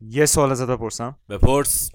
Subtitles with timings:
[0.00, 1.16] یه سوال ازت بپرسم.
[1.28, 1.90] بپرس.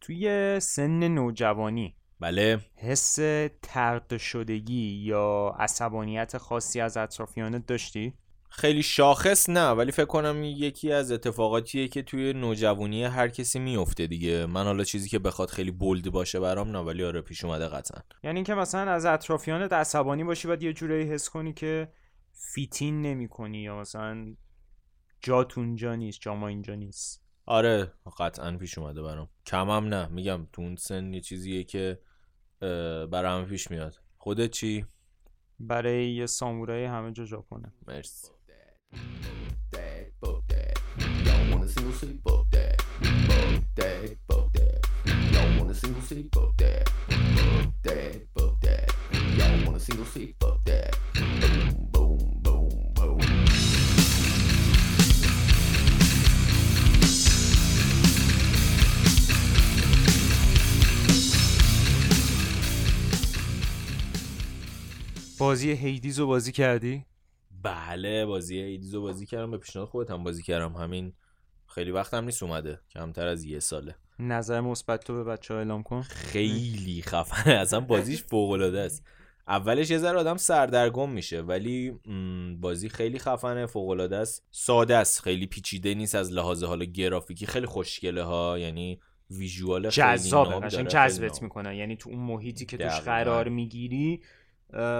[0.00, 2.60] توی سن نوجوانی بله.
[2.76, 3.18] حس
[3.62, 8.14] ترد شدگی یا عصبانیت خاصی از اطرافیانت داشتی؟
[8.50, 14.06] خیلی شاخص نه ولی فکر کنم یکی از اتفاقاتیه که توی نوجوانی هر کسی میفته
[14.06, 14.46] دیگه.
[14.46, 18.02] من حالا چیزی که بخواد خیلی بولد باشه برام نه ولی آره پیش اومده قطعا.
[18.22, 21.92] یعنی اینکه مثلا از اطرافیانت عصبانی باشی و یه جورایی حس کنی که
[22.32, 24.34] فیتین نمی کنی یا مثلا
[25.20, 27.27] جات اونجا نیست جاما اینجا نیست.
[27.48, 29.28] آره قطعا پیش اومده برام.
[29.46, 30.06] کمم نه.
[30.06, 31.98] میگم تو اون سن یه چیزیه که
[33.10, 33.94] برای همه پیش میاد.
[34.18, 34.86] خودت چی؟
[35.60, 37.72] برای یه سامورایی همه جا ژاپنه.
[37.86, 38.28] مرسی.
[65.38, 67.04] بازی هیدیز رو بازی کردی؟
[67.62, 69.50] بله بازی هیدیز رو بازی کردم.
[69.50, 70.72] به پیشنهاد خودت هم بازی کردم.
[70.72, 71.12] همین
[71.66, 72.80] خیلی وقت هم نیست اومده.
[72.90, 73.94] کمتر از یه ساله.
[74.18, 76.02] نظر مثبت تو به بچه ها اعلام کن.
[76.02, 77.54] خیلی خفنه.
[77.62, 79.04] اصلا بازیش فوق العاده است.
[79.48, 81.92] اولش یه ذره آدم سردرگم میشه ولی
[82.60, 84.46] بازی خیلی خفنه فوق العاده است.
[84.50, 85.20] ساده است.
[85.22, 87.46] خیلی پیچیده نیست از لحاظ حالا گرافیکی.
[87.46, 89.00] خیلی خوشگله ها یعنی
[89.30, 90.66] ویژوال جذابه.
[90.66, 91.76] قشنگ جذبت می‌کنه.
[91.76, 94.22] یعنی تو اون محیطی که توش قرار می‌گیری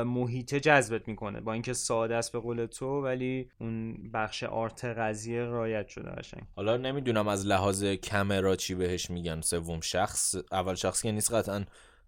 [0.04, 5.44] محیط جذبت می‌کنه با اینکه ساده است به قول تو ولی اون بخش art قضیه
[5.44, 6.42] رعایت شده قشنگ.
[6.56, 9.40] حالا نمی‌دونم از لحاظ کامرا چی بهش میگن.
[9.40, 11.64] سوم شخص اول شخصی که نیست قطعا.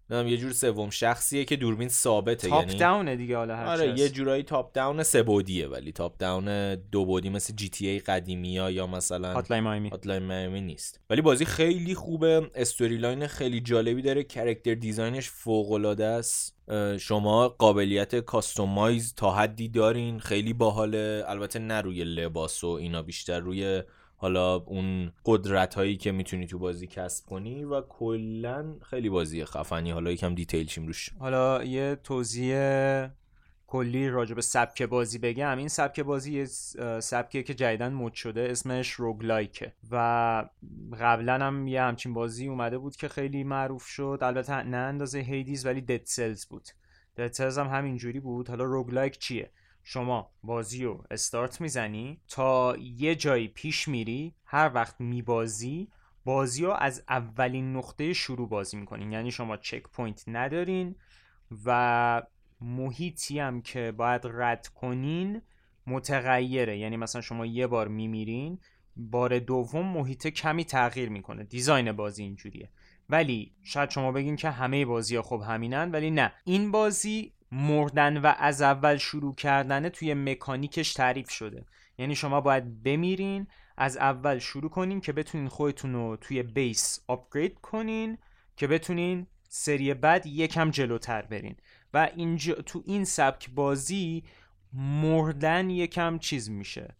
[0.09, 3.65] نمی‌دونم یه جور سوم شخصیه که دوربین ثابته top یعنی down ه دیگه حالا هر
[3.65, 7.87] آره یه جورایی top down سه بعدیه ولی top down دو بعدی مثل جی تی
[7.87, 10.99] ای قدیمی ها یا مثلا Hotline Miami Hotline Miami نیست.
[11.09, 12.49] ولی بازی خیلی خوبه.
[12.55, 14.23] story line خیلی جالبی داره.
[14.23, 16.60] character design ش فوق العاده است.
[16.99, 21.23] شما قابلیت customize تا حدی دارین؟ خیلی باحاله.
[21.27, 23.83] البته نه روی لباس و اینا بیشتر روی
[24.15, 29.91] حالا اون قدرت هایی که می‌تونی تو بازی کسب کنی و کلا خیلی بازی خفنی.
[29.91, 31.09] حالا یکم detail شیم روش.
[31.19, 32.55] حالا یه توضیح
[33.71, 36.45] کلی راجع به سبک بازی بگم این سبک بازی یه
[36.99, 39.95] سبکیه که جدیدا مد شده اسمش roguelike ه و
[40.99, 44.19] قبلا هم یه همچین بازی اومده بود که خیلی معروف شد.
[44.21, 46.67] البته نه اندازه Hades ولی Dead Cells بود.
[47.17, 48.49] Dead Cells هم همینجوری بود.
[48.49, 49.51] حالا roguelike چیه؟
[49.83, 55.87] شما بازی رو استارت می‌زنی تا یه جایی پیش میری هر وقت میبازی
[56.25, 60.95] بازی رو از اولین نقطه شروع بازی می‌کنین یعنی شما checkpoint ندارین
[61.65, 62.21] و
[62.61, 65.41] محیطی هم که باید رد کنین
[65.87, 66.77] متغیره.
[66.77, 68.59] یعنی مثلا شما یه بار میمیرین
[68.95, 71.43] بار دوم محیط کمی تغییر می‌کنه.
[71.43, 72.69] design بازی اینجوریه.
[73.09, 76.33] ولی شاید شما بگین که همه بازی ها خب همینن ولی نه.
[76.43, 81.65] این بازی مردن و از اول شروع کردنه توی مکانیکش تعریف شده.
[81.97, 87.59] یعنی شما باید بمیرین از اول شروع کنین که بتونین خودتون رو توی بیس آپگرید
[87.59, 88.17] کنین
[88.55, 91.55] که بتونین سری بعد یکم جلوتر برین.
[91.93, 94.23] و اینجا تو این سبک بازی
[94.73, 96.95] مردن یکم چیز میشه.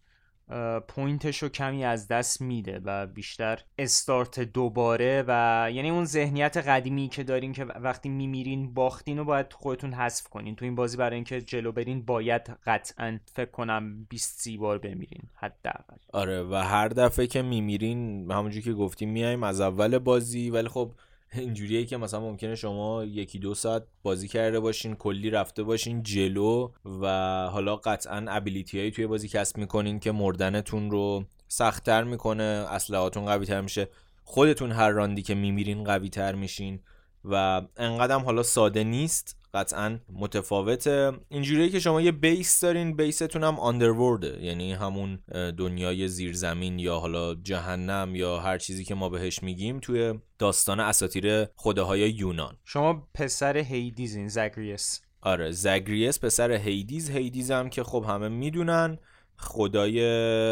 [0.88, 7.08] پوینتش رو کمی از دست میده و بیشتر استارت دوباره و یعنی اون ذهنیت قدیمی
[7.08, 10.56] که دارین که وقتی میمیرین باختین رو باید خودتون حذف کنین.
[10.56, 15.22] تو این بازی برای اینکه جلو برین باید قطعا فکر کنم 20 سی بار بمیرین
[15.34, 15.96] حداقل.
[16.12, 20.50] آره و هر دفعه که میمیرین همونجوری که گفتیم میایم از اول بازی.
[20.50, 20.92] ولی خب
[21.34, 26.70] اینجوریه که مثلا ممکنه شما یکی دو ساعت بازی کرده باشین کلی رفته باشین جلو
[27.02, 27.06] و
[27.52, 33.46] حالا قطعا ابیلیتی هایی توی بازی کسب می‌کنین که مردنتون رو سختتر می‌کنه اسلحاتون قوی
[33.46, 33.88] تر میشه.
[34.24, 36.80] خودتون هر راندی که میمیرین قوی تر میشین
[37.24, 39.36] و انقدرم حالا ساده نیست.
[39.54, 41.12] قطعا متفاوته.
[41.28, 45.18] اینجوریه که شما یه بیس دارین بیستون هم آندرورده یعنی همون
[45.58, 51.44] دنیای زیرزمین یا حالا جهنم یا هر چیزی که ما بهش میگیم توی داستان اساطیر
[51.44, 52.56] خداهای یونان.
[52.64, 55.00] شما پسر Hades ین Zagreus.
[55.20, 57.10] آره Zagreus پسر Hades.
[57.10, 58.98] Hades هم که خب همه می‌دونن
[59.36, 60.00] خدای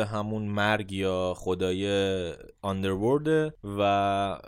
[0.03, 1.85] همون مرگ یا خدای
[2.63, 4.39] underworld و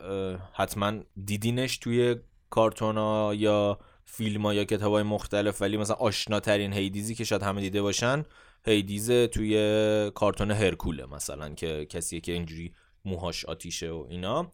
[0.52, 0.92] حتما
[1.24, 2.16] دیدینش توی
[2.50, 7.42] کارتونا یا فیلم ها یا کتاب های مختلف ولی مثلا آشناترین Hades ی که شاید
[7.42, 8.24] همه دیده باشن
[8.64, 12.72] هیدیز توی کارتون هرکوله مثلا که کسیه که اینجوری
[13.04, 14.52] موهاش آتیشه و اینا.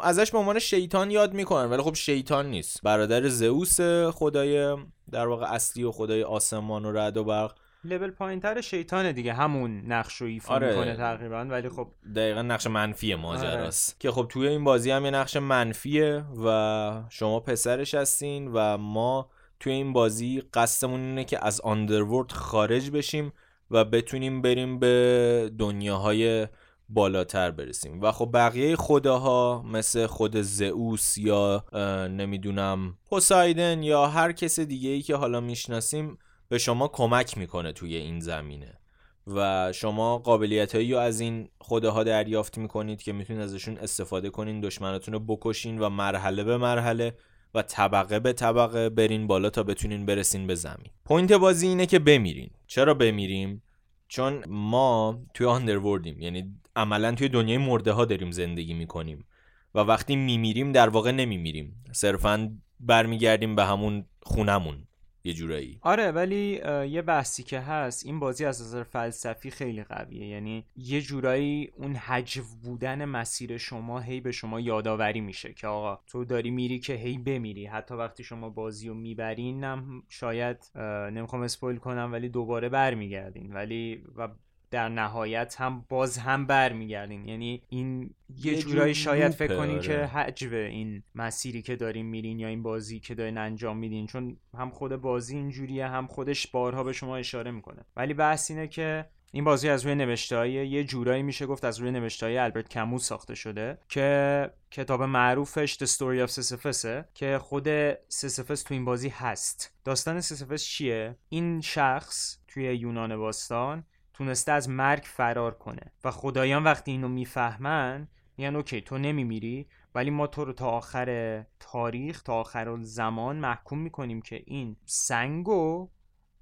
[0.00, 2.82] ازش به عنوان شیطان یاد می‌کنن ولی خب شیطان نیست.
[2.82, 3.80] برادر زئوس
[4.10, 4.76] خدای
[5.10, 7.54] در واقع اصلی و خدای آسمان و رد و برق
[7.86, 10.68] لول پایینتر شیطانه دیگه همون نقش رو ایفا آره.
[10.68, 13.22] می‌کنه تقریبا ولی خب دقیقا نقش منفی آره.
[13.22, 18.78] ماجراست که خب توی این بازی هم یه نقش منفیه و شما پسرش هستین و
[18.78, 19.30] ما
[19.60, 23.32] توی این بازی قصدمون اینه که از آندرورد خارج بشیم
[23.70, 26.48] و بتونیم بریم به دنیاهای
[26.88, 31.64] بالاتر برسیم و خب بقیه خداها مثل خود زئوس یا
[32.10, 36.18] نمی‌دونم پوسایدن یا هر کس دیگه ای که حالا می‌شناسیم
[36.48, 38.78] به شما کمک می‌کنه توی این زمینه.
[39.26, 44.60] و شما قابلیت هایی رو از این خداها دریافت می‌کنید که می‌تونید ازشون استفاده کنین
[44.60, 47.14] دشمناتون رو بکشین و مرحله به مرحله
[47.54, 50.90] و طبقه به طبقه برین بالا تا بتونین برسین به زمین.
[51.04, 52.50] point بازی اینه که بمیرین.
[52.66, 53.62] چرا بمیریم؟
[54.08, 59.26] چون ما توی underworld یم یعنی عملا توی دنیای مرده ها داریم زندگی می‌کنیم
[59.74, 61.84] و وقتی میمیریم در واقع نمیمیریم.
[61.92, 64.86] صرفا برمیگردیم به همون خونمون
[65.26, 65.78] یه جورایی.
[65.82, 70.26] آره ولی یه بحثی که هست این بازی از نظر فلسفی خیلی قویه.
[70.26, 76.00] یعنی یه جورایی اون هجو بودن مسیر شما هی به شما یادآوری میشه که آقا
[76.06, 77.66] تو داری میری که هی بمیری.
[77.66, 80.70] حتی وقتی شما بازی رو می‌برین هم شاید
[81.12, 83.52] نمی‌خوام اسپویل کنم ولی دوباره برمیگردین.
[83.52, 84.28] ولی و
[84.70, 89.80] در نهایت هم باز هم برمیگردین یعنی این یه, یه جور جورایی شاید فکر کنین
[89.80, 90.06] که آره.
[90.06, 94.70] حجو این مسیری که دارین میرین یا این بازی که دارین انجام میدین چون هم
[94.70, 97.84] خود بازی اینجوریه هم خودش بارها به شما اشاره می‌کنه.
[97.96, 101.90] ولی بحث اینه که این بازی از روی نوشته یه جورایی میشه گفت از روی
[101.90, 107.68] نوشته البرت کمو ساخته شده که کتاب معروفش The Story of Sisyphus که خود
[108.08, 109.72] Sisyphus تو این بازی هست.
[109.84, 113.84] داستان Sisyphus چیه؟ این شخص توی یونان باستان
[114.18, 115.92] تونسته از مرگ فرار کنه.
[116.04, 121.44] و خدایان وقتی اینو می‌فهمن میگن okay تو نمیمیری ولی ما تو رو تا آخر
[121.60, 125.90] تاریخ تا آخر زمان محکوم می‌کنیم که این سنگو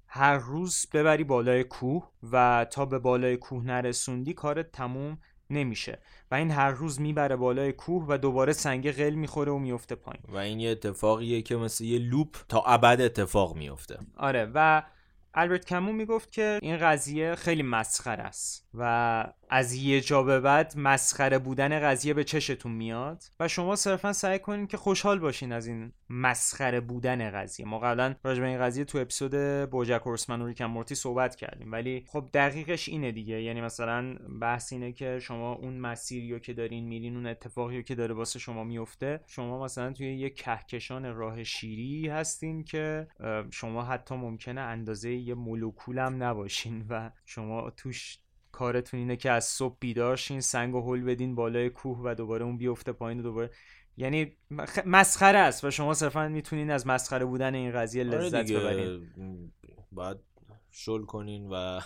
[0.07, 5.17] هر روز ببری بالای کوه و تا به بالای کوه نرسوندی کارت تموم
[5.49, 5.99] نمیشه.
[6.31, 10.23] و این هر روز می‌بره بالای کوه و دوباره سنگ قل می‌خوره و میفته پایین.
[10.27, 14.83] و این یه اتفاقیه که مثل یه لوپ تا ابد اتفاق میفته آره و
[15.35, 20.73] البرت کمو می‌گفت که این قضیه خیلی مسخره است و از یه جا به بعد
[20.77, 25.67] مسخره بودن قضیه به چشتون میاد و شما صرفا سعی کنین که خوشحال باشین از
[25.67, 27.65] این مسخره بودن قضیه.
[27.65, 29.35] ما قبلا راجع به این قضیه تو اپیزود
[29.69, 33.41] بوجک هورسمن و ریکن مورتی صحبت کردیم ولی خب دقیقش اینه دیگه.
[33.41, 37.95] یعنی مثلا بحث اینه که شما اون مسیری رو که دارین میرین اون اتفاقی که
[37.95, 43.07] داره واسه شما میفته شما مثلا توی یه کهکشان راه شیری هستین که
[43.51, 48.17] شما حتی ممکنه اندازه یه مولکول نباشین و شما توش
[48.55, 52.45] کارتون اینه که از صبح بیدار شین سنگ و هل بدین بالای کوه و دوباره
[52.45, 53.51] اون بیفته پایین و دوباره
[53.97, 54.37] یعنی
[54.85, 59.11] مسخره است و شما صرفا می‌تونین از مسخره بودن این قضیه آره لذت دیگه، ببرین.
[59.91, 60.17] باید
[60.71, 61.81] شل کنین و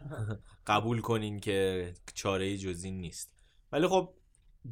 [0.66, 3.32] قبول کنین که چاره جز این نیست.
[3.72, 4.14] ولی خب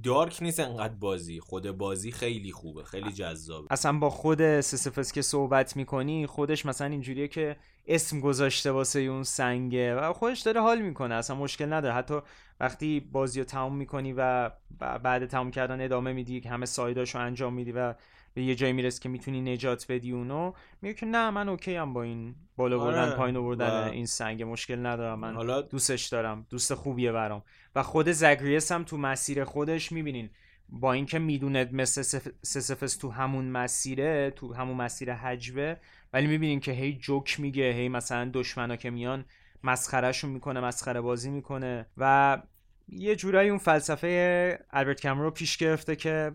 [0.02, 1.40] دارک نیست انقدر بازی.
[1.40, 3.66] خود بازی خیلی خوبه خیلی جذابه.
[3.70, 9.22] اصلا با خود سیسیفس که صحبت می‌کنی خودش مثلا اینجوریه که اسم گذاشته واسه اون
[9.22, 11.94] سنگه و خودش داره حال می‌کنه اصلا مشکل نداره.
[11.94, 12.18] حتی
[12.60, 17.54] وقتی بازی رو تموم می‌کنی و بعد تموم کردن ادامه میدی که همه سایداشو انجام
[17.54, 17.94] میدی و
[18.34, 20.52] به یه جایی می‌رسی که می‌تونی نجات بدی اونو
[20.82, 24.06] میگه که نه من اوکی هم با این بالا آره، بردن پایین بردن و- این
[24.06, 27.42] سنگ مشکل ندارم من حالا دوستش دارم دوست خوبیه برام.
[27.74, 30.30] و خود زگریس هم تو مسیر خودش می‌بینین
[30.68, 35.76] با اینکه می‌دونه مثل سف- تو همون مسیره تو همون مسیر حجبه
[36.14, 39.24] ولی می‌بینین که هی جوک میگه هی مثلا دشمنا که میان
[39.64, 42.42] مسخرهشون می‌کنه مسخره بازی می‌کنه و
[42.88, 46.32] یه جورایی اون فلسفه البرت کامرو پیش گرفته که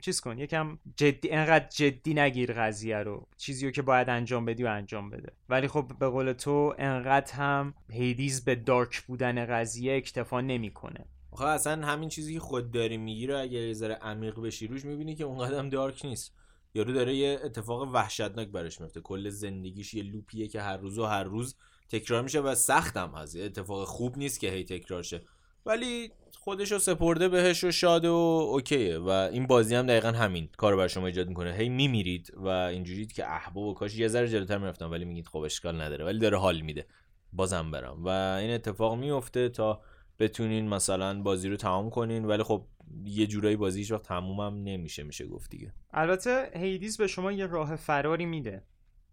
[0.00, 0.38] چیز کن.
[0.38, 3.26] یکم جدی انقدر جدی نگیر قضیه رو.
[3.36, 5.32] چیزی رو که باید انجام بدی و انجام بده.
[5.48, 11.04] ولی خب به قول تو انقدر هم هیدیز به دارک بودن قضیه اکتفا نمی‌کنه.
[11.30, 14.84] آخه اصلا همین چیزی که خود داری میگی رو اگر یه ذره عمیق بشی روش
[14.84, 16.39] می‌بینی که اون قدم دارک نیست.
[16.74, 19.00] یارو داره یه اتفاق وحشتناک براش میفته.
[19.00, 21.56] کل زندگیش یه لوپیه که هر روز و هر روز
[21.88, 23.36] تکرار میشه و سختم هست.
[23.36, 25.20] اتفاق خوب نیست که هی تکرار شه.
[25.66, 28.12] ولی خودشو سپرده بهش و شاد و
[28.52, 28.98] اوکیه.
[28.98, 31.52] و این بازی هم دقیقا همین کار بر شما ایجاد می‌کنه.
[31.52, 35.38] هی میمیرید و اینجورید که احباب و کاش یه ذره جلوتر می‌رفتم ولی میگید خب
[35.38, 36.04] اشکال نداره.
[36.04, 36.86] ولی داره حال میده.
[37.32, 38.04] بازم برم.
[38.04, 39.80] و این اتفاق میفته تا
[40.18, 42.24] بتونین مثلا بازی رو تمام کنین.
[42.24, 42.66] ولی خب
[43.04, 45.72] یه جورایی بازی هیچ وقت تمومم نمیشه میشه گفت دیگه.
[45.90, 48.62] البته هیدیز به شما یه راه فراری میده.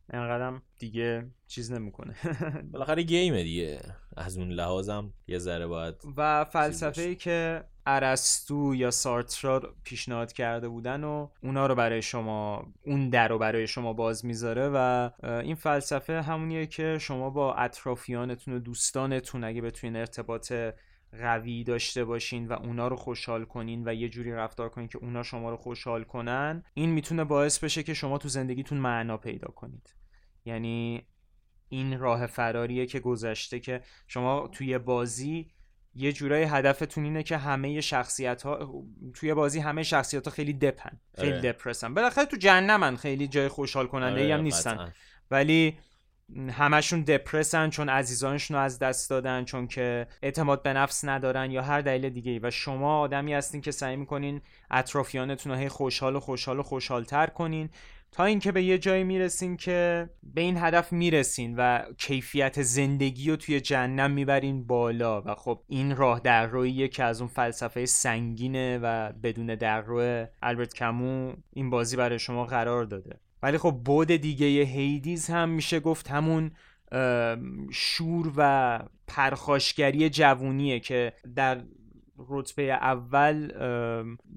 [0.09, 2.15] انقدرم دیگه چیز نمی‌کنه.
[2.71, 3.79] بالاخره گیمه دیگه.
[4.17, 10.69] از اون لحاظم یه ذره باید و فلسفه ای که ارسطو یا سارترا پیشنهاد کرده
[10.69, 15.55] بودن و اونا رو برای شما اون در رو برای شما باز می‌ذاره و این
[15.55, 20.53] فلسفه همونیه که شما با اطرافیانتون و دوستانتون اگه بتونین ارتباط
[21.11, 25.23] قوی داشته باشین و اونا رو خوشحال کنین و یه جوری رفتار کنین که اونا
[25.23, 29.95] شما رو خوشحال کنن این می‌تونه باعث بشه که شما تو زندگیتون معنا پیدا کنید.
[30.45, 31.07] یعنی
[31.69, 35.51] این راه فراریه که گذشته که شما توی بازی
[35.95, 38.83] یه جورای هدفتون اینه که همه شخصیت ها
[39.13, 41.41] توی بازی همه شخصیت ها خیلی دپن خیلی آره.
[41.41, 41.93] دپرسن.
[41.93, 44.93] بالاخره تو جهنمن خیلی جای خوشحال کننده ای هم آره، نیستن.
[45.31, 45.77] ولی
[46.49, 51.61] همشون دپرسن چون عزیزانشون رو از دست دادن چون که اعتماد به نفس ندارن یا
[51.61, 54.41] هر دلیل دیگه و شما آدمی هستین که سعی می‌کنین
[54.71, 57.69] اطرافیانتون رو هی خوشحال و خوشحال و خوشحالتر کنین
[58.11, 63.35] تا اینکه به یه جایی می‌رسین که به این هدف می‌رسین و کیفیت زندگی رو
[63.35, 65.21] توی جهنم می‌برین بالا.
[65.21, 70.27] و خب این راه در رویه که از اون فلسفه سنگینه و بدون در روی
[70.41, 73.19] البرت کمو این بازی برای شما قرار داده.
[73.47, 76.51] ولی خب بود دیگه هیدیز هم میشه گفت همون
[77.71, 81.63] شور و پرخاشگری جوونیه که در
[82.29, 83.51] رتبه اول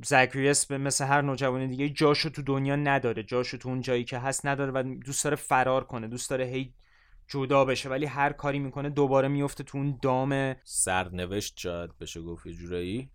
[0.04, 3.22] زکریس به مثل هر نوجوان دیگه جاشو تو دنیا نداره.
[3.22, 6.08] جاشو تو اون جایی که هست نداره و دوست داره فرار کنه.
[6.08, 6.74] دوست داره هی
[7.30, 12.46] جدا بشه ولی هر کاری می‌کنه دوباره میفته تو اون دام سرنوشت شاید بشه گفت
[12.46, 13.10] یه جورایی.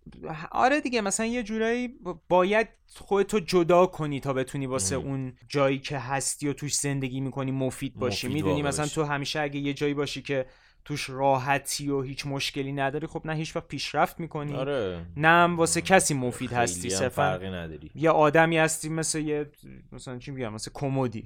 [0.50, 1.88] آره دیگه مثلا یه جورایی
[2.28, 7.50] باید خودتو جدا کنی تا بتونی واسه اون جایی که هستی و توش زندگی می‌کنی
[7.50, 8.28] مفید باشی.
[8.28, 10.46] می‌دونی مثلا تو همیشه اگه یه جایی باشی که
[10.86, 14.54] توش راحتی و هیچ مشکلی نداری خب نه هیچ وقت پیشرفت می‌کنی.
[14.54, 15.06] آره.
[15.16, 17.90] نه هم واسه کسی مفید هستی صرفا فرقی نداری.
[17.94, 19.50] یه آدمی هستی مثل یه
[19.92, 21.24] مثلا چی میگم مثل کمدی.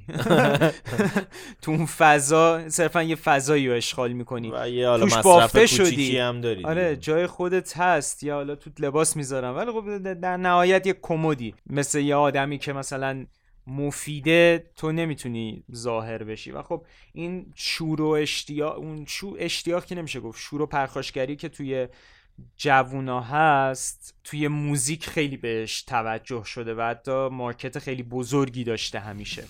[1.63, 4.51] تو اون فضا صرفا یه فضایی رو اشغال می‌کنی.
[4.55, 6.19] و یه حالا توش بافته شدی.
[6.19, 8.23] هم داری آره جای خودت هست.
[8.23, 9.57] یا حالا تو لباس می‌ذارم.
[9.57, 11.55] ولی خب در نهایت یه کمدی.
[11.67, 13.27] مثل یه آدمی که مثلا
[13.71, 16.51] مفیده تو نمی‌تونی ظاهر بشی.
[16.51, 21.37] و خب این شور و اشتیاق اون شو اشتیاق که نمیشه گفت شور و پرخاشگری
[21.37, 21.89] که توی
[22.57, 29.45] جوونا هست توی موزیک خیلی بهش توجه شده و حتی مارکت خیلی بزرگی داشته همیشه.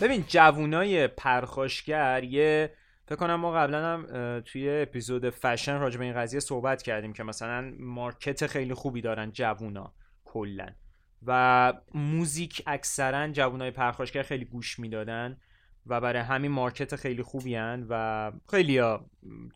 [0.00, 2.72] ببین جوونای پرخاشگر یه
[3.06, 4.06] فکر کنم ما قبلا هم
[4.40, 9.30] توی اپیزود فشن راجع به این قضیه صحبت کردیم که مثلا مارکت خیلی خوبی دارن
[9.32, 10.68] جوونا کلا
[11.26, 15.36] و موزیک اکثرا جوونای پرخاشگر خیلی گوش می‌دادن
[15.86, 19.10] و برای همین مارکت خیلی خوبی هن و خیلی ها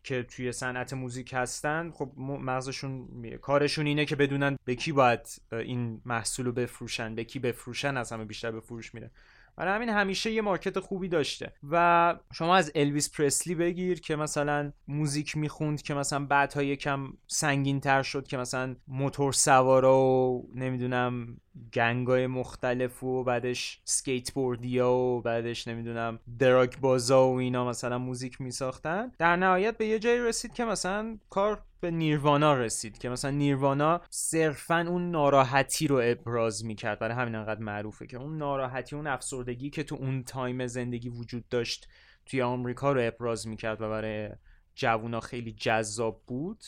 [0.05, 3.09] که توی صنعت موزیک هستن خب مغزشون
[3.43, 5.21] کارشون اینه که بدونن به کی باید
[5.53, 9.11] این محصول رو بفروشن به کی بفروشن از همه بیشتر به فروش میره.
[9.56, 11.52] برای همین همیشه یه market خوبی داشته.
[11.71, 17.80] و شما از Elvis Presley بگیر که مثلا music می‌خوند که مثلا بعدها یکم سنگین
[17.80, 21.37] تر شد که مثلا موتور سوارا و نمی‌دونم
[21.73, 27.99] gang ای مختلف و بعدش skateboard یا و بعدش نمی‌دونم drug بازا و اینا مثلا
[27.99, 29.12] music میساختن.
[29.18, 34.01] در نهایت به یه جایی رسید که مثلا کار به نیروانا رسید که مثلا نیروانا
[34.11, 36.99] صرفا اون ناراحتی رو ابراز می‌کرد.
[36.99, 41.49] برای همین انقدر معروفه که اون ناراحتی اون افسردگی که تو اون time زندگی وجود
[41.49, 41.89] داشت
[42.27, 44.31] توی آمریکا رو ابراز می‌کرد و برای
[44.75, 46.65] جوونا خیلی جذاب بود.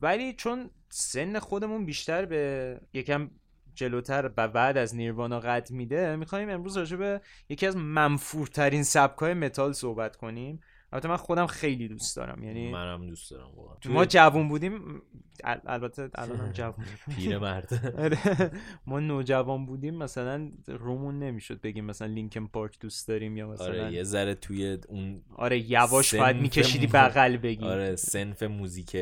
[0.00, 3.30] ولی چون سن خودمون بیشتر به یکم
[3.74, 9.34] جلوتر و بعد از نیروانا قد میده می‌خوایم امروز راجع به یکی از منفورترین سبکای
[9.34, 10.60] متال صحبت کنیم.
[10.94, 13.76] البته من خودم خیلی دوست دارم یعنی منم دوست دارم واقعا.
[13.94, 15.02] ما جوون بودیم
[15.44, 16.84] البته الان هم جوون
[17.16, 17.68] پیر مرد.
[17.98, 18.50] آره.
[18.86, 23.92] ما نوجوان بودیم مثلا رومون نمی‌شد بگیم مثلا لینکن پارک دوست داریم یا مثلا آره
[23.92, 27.64] یه ذره توی اون آره یواش باید میکشیدی بغل بگی.
[27.64, 28.96] آره صنف music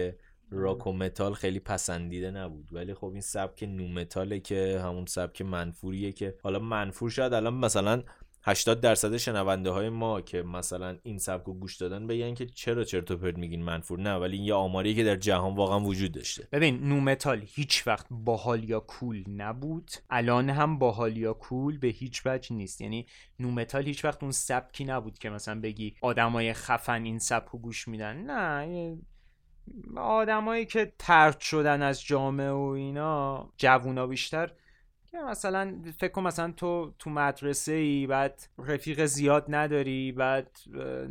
[0.50, 2.68] راک و متال خیلی پسندیده نبود.
[2.72, 7.20] ولی خب این سبک nu metal ه که همون سبک منفوریه که حالا منفور شد
[7.32, 8.02] الان مثلا
[8.44, 12.84] 80 درصد شنونده های ما که مثلا این سبک رو گوش دادن بگن که چرا
[12.84, 16.12] چرت و پرت میگین منفور؟ نه ولی این یه آماری که در جهان واقعا وجود
[16.12, 16.48] داشته.
[16.52, 19.90] ببین nu metal هیچ وقت باحال یا cool نبود.
[20.10, 22.80] الان هم باحال یا cool به هیچ وجه نیست.
[22.80, 23.06] یعنی
[23.40, 27.58] nu metal هیچ وقت اون سبکی نبود که مثلا بگی آدمای خفن این سبک رو
[27.58, 28.16] گوش میدن.
[28.16, 28.96] نه
[29.96, 34.52] آدمایی که ترد شدن از جامعه و اینا جوونا بیشتر
[35.30, 40.58] مثلا فکر کن مثلا تو تو مدرسه ای بعد رفیق زیاد نداری بعد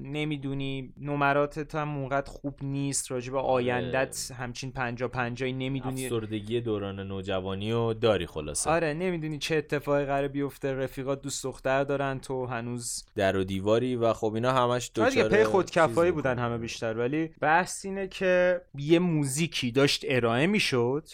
[0.02, 6.06] نمی‌دونی نمراتت هم اونقدر خوب نیست راجع به آیندت همچین پنجا پنجایی نمی‌دونی.
[6.06, 8.70] افسردگی دوران نوجوانی رو داری خلاصه.
[8.70, 13.06] آره نمی‌دونی چه اتفاقی قرار بیفته رفیقات دوست دختر دارن تو هنوز.
[13.16, 16.98] در و دیواری و خب اینا همش آره دوچاره پی خودکفایی بودن همه بیشتر.
[16.98, 21.08] ولی بحث اینه که یه موزیکی داشت ارائه می‌شد.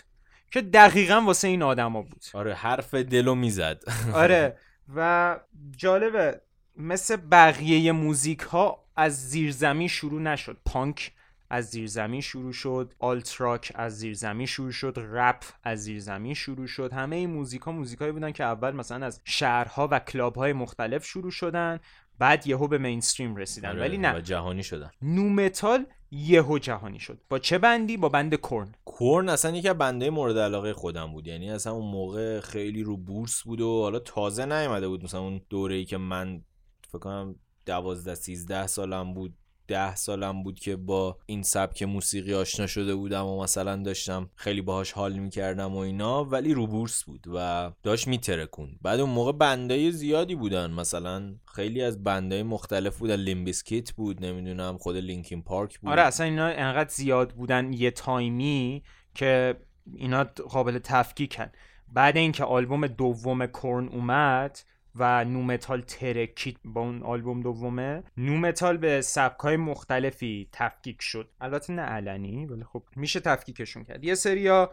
[0.51, 2.25] که دقیقا واسه این آدما بود.
[2.33, 3.83] آره حرف دلو می‌زد.
[4.13, 4.57] آره.
[4.95, 5.39] و
[5.77, 6.41] جالبه
[6.77, 10.57] مثل بقیه music ها از زیرزمین شروع نشد.
[10.65, 11.11] پانک
[11.49, 16.93] از زیرزمین شروع شد alt rock از زیرزمین شروع شد رپ از زیرزمین شروع شد.
[16.93, 21.05] همه این music ها music بودن که اول مثلا از شهرها و کلاب های مختلف
[21.05, 21.79] شروع شدن.
[22.19, 23.69] بعد یهو به mainstream رسیدن.
[23.69, 24.21] آره، ولی نه.
[24.21, 24.91] جهانی شدن.
[25.01, 27.21] nu metal یهو جهانی شد.
[27.29, 30.73] با چه band ی؟ با band Korn Korn اصلا یکی از band های مورد علاقه
[30.73, 31.27] خودم بود.
[31.27, 35.03] یعنی اصلا اون موقع خیلی رو بورس بود و حالا تازه نیومده بود.
[35.03, 36.41] مثلا اون دوره ای که من
[36.87, 39.33] فکر کنم دوازده سیزده سالم بود.
[39.67, 44.61] ده سالم بود که با این سبک موسیقی آشنا شده بودم و مثلا داشتم خیلی
[44.61, 49.31] باهاش حال می‌کردم و اینا ولی رو بورس بود و داشت می‌ترکوند بعد اون موقع
[49.31, 53.15] band ای زیادی بودن مثلا خیلی از band ای مختلف بودن.
[53.15, 55.89] Limp Bizkit بود نمی‌دونم خود Linkin Park بود.
[55.89, 58.83] آره اصلا اینا انقدر زیاد بودن یه تایمی
[59.15, 59.55] که
[59.93, 61.47] اینا قابل تفکیکن.
[61.93, 64.59] بعد اینکه آلبوم دوم Korn اومد
[64.99, 68.03] و nu metal ترکید با اون آلبوم دومه.
[68.17, 71.29] nu metal به سبکای مختلفی تفکیک شد.
[71.41, 74.03] البته نه علنی ولی خب میشه تفکیکشون کرد.
[74.03, 74.71] یه سریا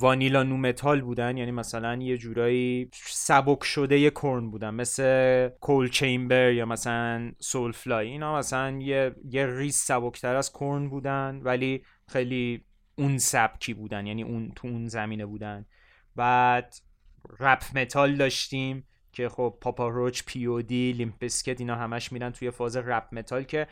[0.00, 5.88] vanilla nu metal بودن یعنی مثلا یه جورایی سبک شده ی Korn بودن مثل Coal
[5.88, 12.64] Chamber یا مثلا Soulfly اینا مثلا یه, یه ریس سبکتر از Korn بودن ولی خیلی
[12.96, 15.66] اون سبکی بودن یعنی اون تو اون زمینه بودن.
[16.16, 16.74] بعد
[17.40, 18.86] rap metal داشتیم.
[19.14, 20.92] که خب Papa Roach P.O.D.
[20.92, 23.66] Limp Bizkit اینا همش میرن توی فاز rap metal که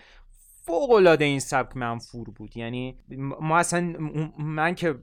[0.65, 2.57] فوق العاده این سبک منفور بود.
[2.57, 2.97] یعنی
[3.41, 3.95] ما اصلا
[4.39, 4.95] من که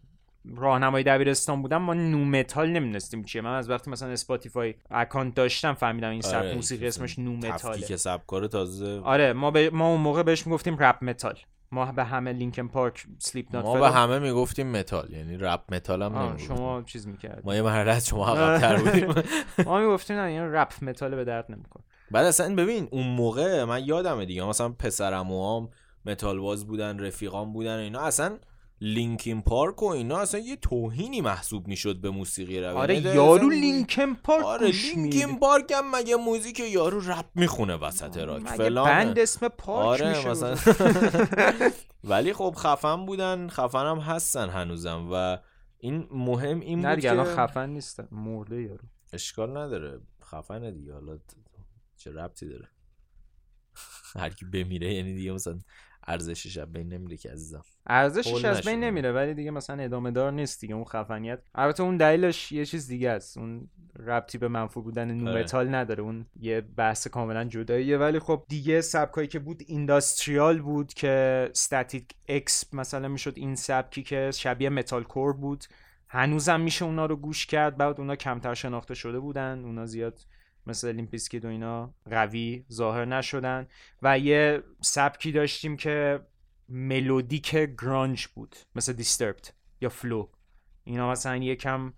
[0.55, 3.41] راهنمای دبیرستان بودم ما nu metal نمی‌دونستیم چیه.
[3.41, 7.72] من از وقتی مثلا Spotify account داشتم فهمیدم این سبک آره موسیقی اسمش nu metal
[7.72, 7.87] ه.
[7.87, 8.99] که سبکار تازه.
[8.99, 11.39] آره ما, ما اون موقع بهش می‌گفتیم rap metal.
[11.71, 16.01] ما به همه لینکن پارک سلیپ نات ما به همه می‌گفتیم متال یعنی رپ متال
[16.01, 16.47] هم نمی‌گفتیم.
[16.47, 19.23] شما چیز می‌کرد ما یه مرحله از شما عقب‌تر بودیم.
[19.65, 23.85] ما می‌گفتیم نه این رپ متال به درد نمی‌کنه بعد اصلا ببین اون موقع من
[23.85, 25.69] یادمه دیگه مثلا پسرم و هم
[26.05, 28.37] متال باز بودن رفیقام بودن اینا اصلا
[28.81, 34.13] لینکین پارک و اینا اصلا یه توهینی محسوب می‌شد به موسیقی رو آره یارو لینکن
[34.13, 38.85] پارک آره لینکین پارک هم مگه موزیک یارو رپ می‌خونه وسط راک؟ فلان.
[38.85, 40.55] بند اسم پارک آره میشه مثلا.
[42.03, 45.37] ولی خب خفن بودن خفن هم هستن هنوزم و
[45.77, 48.07] این مهم این بود که خفن نیستن.
[48.11, 48.87] مرده یارو.
[49.13, 49.99] اشکال نداره.
[50.23, 51.19] خفن دیگه حالا
[51.97, 52.67] چه ربطی داره؟
[54.19, 55.59] هر کی بمیره یعنی دیگه مثلا
[56.09, 57.63] ارزشش از بین نمیره که عزیزم.
[57.87, 61.39] ارزشش از بین نمیره ولی دیگه مثلا ادامه دار نیست دیگه اون خفنیت.
[61.55, 63.37] البته اون دلیلش یه چیز دیگه است.
[63.37, 63.69] اون
[63.99, 65.75] ربطی به منفور بودن nu metal آره.
[65.75, 66.03] نداره.
[66.03, 67.97] اون یه بحث کاملا جداییه.
[67.97, 74.31] ولی خب دیگه سبکایی که بود industrial بود که Static-X مثلا می‌شد این سبکی که
[74.33, 75.65] شبیه metalcore بود.
[76.07, 77.77] هنوزم میشه اونا رو گوش کرد.
[77.77, 79.61] بعد اونا کمتر شناخته شده بودن.
[79.65, 80.19] اونا زیاد
[80.67, 83.67] مثل Limp Bizkit و اینا قوی ظاهر نشدن
[84.01, 86.19] و یه سبکی داشتیم که
[86.69, 90.27] melodic grunge بود مثل Disturbed یا Flaw
[90.83, 91.93] اینا مثلا یکم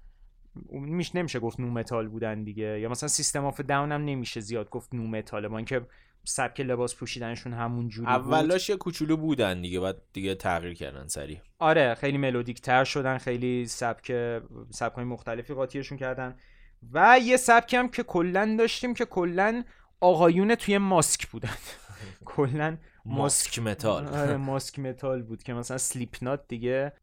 [0.71, 4.39] میش نمیشه گفت nu metal بودن دیگه یا مثلا System of a Down هم نمیشه
[4.39, 5.85] زیاد گفت nu metal با اینکه
[6.23, 11.41] سبک لباس پوشیدنشون همون جوری اولاش یه کوچولو بودن دیگه بعد دیگه تغییر کردن سری
[11.59, 14.11] آره خیلی melodic تر شدن خیلی سبک
[14.69, 16.35] سبک های مختلفی قاطیشون کردن.
[16.93, 19.63] و یه سبکی هم که کلا داشتیم که کلا
[19.99, 21.57] آقایون توی ماسک بودن.
[22.25, 24.07] کلا mask metal.
[24.21, 26.93] آره mask metal بود که مثلا Slipknot دیگه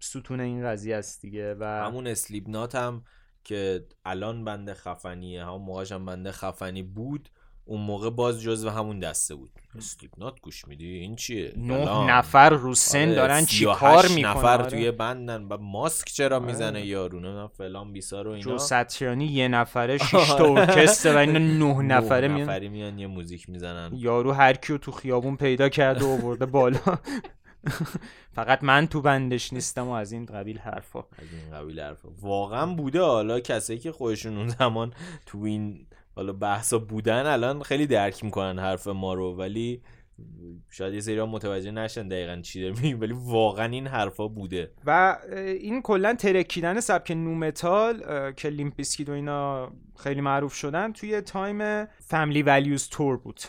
[0.00, 3.04] ستون این قضیه است دیگه و همون Slipknot هم
[3.44, 7.28] که الان band خفنیه هم موقعش هم band خفنی بود.
[7.66, 9.50] اون موقع باز جزو همون دسته بود.
[9.78, 14.30] اسلیپ نات گوش میدی؟ این چیه؟ نه نفر رو سن آره دارن چی کار می‌کنن؟
[14.30, 14.70] نفر آره.
[14.70, 15.42] توی بندن.
[15.42, 16.46] و ماسک چرا آره.
[16.46, 18.42] می‌زنه یارونه فلان بیسا رو اینا.
[18.42, 21.38] جو ستیانی یه نفره شش تا ارکستر و اینا
[21.82, 22.48] نه نفره میان.
[22.48, 23.90] نفری میان یه موزیک می‌زنن.
[23.94, 26.78] یارو هر کیو تو خیابون پیدا کرده و برده بالا.
[28.36, 30.98] فقط من تو بندش نیستم و از این قبیل حرفا.
[30.98, 32.08] از این قبیل حرفا.
[32.20, 33.00] واقعا بوده.
[33.00, 34.92] حالا کسایی که خودشون اون زمان
[35.26, 39.82] تو این حالا بحثا بودن الان خیلی درک می‌کنن حرف ما رو ولی
[40.70, 44.72] شاید یه سری متوجه نشن دقیقا چی داره میگیم ولی واقعا این حرفا بوده.
[44.86, 48.02] و این کلا ترکیدن سبک nu metal
[48.32, 53.40] که Limp Bizkit و اینا خیلی معروف شدن توی تایم Family Values Tour بود.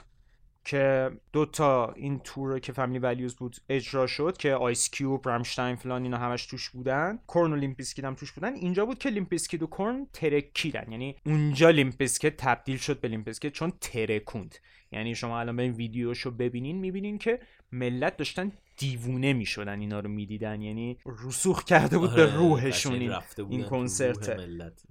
[0.66, 5.76] که دو تا این تور که Family Values بود اجرا شد که Ice Cube Rammstein
[5.76, 7.20] فلان اینا همش توش بودن.
[7.28, 8.56] Korn و Limp Bizkit هم توش بودن.
[8.56, 10.92] اینجا بود که Limp Bizkit و Korn ترکیدن.
[10.92, 14.56] یعنی اونجا Limp Bizkit تبدیل شد به Limp Bizkit چون ترکوند.
[14.92, 17.40] یعنی شما الان به این ویدیوشو ببینین می‌بینین که
[17.72, 20.62] ملت داشتن دیوونه می‌شدن اینا رو می‌دیدن.
[20.62, 23.14] یعنی رسوخ کرده بود به آره، روحشون این,
[23.50, 24.40] این کنسرت.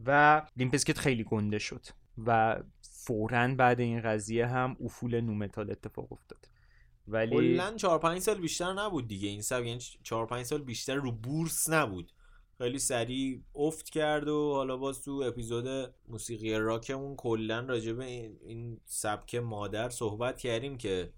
[0.07, 1.87] و Limp Bizkit خیلی گنده شد.
[2.27, 2.57] و
[3.07, 6.49] فورا بعد این قضیه هم افول nu metal اتفاق افتاد.
[7.09, 9.29] ولی کلا 4 5 سال بیشتر نبود دیگه.
[9.29, 12.13] این سبک یعنی 4 5 سال بیشتر رو بورس نبود.
[12.59, 18.81] خیلی سریع افت کرد و حالا باز تو اپیزود موسیقی راکمون کلا راجع به این
[18.85, 21.13] سبک مادر صحبت کردیم که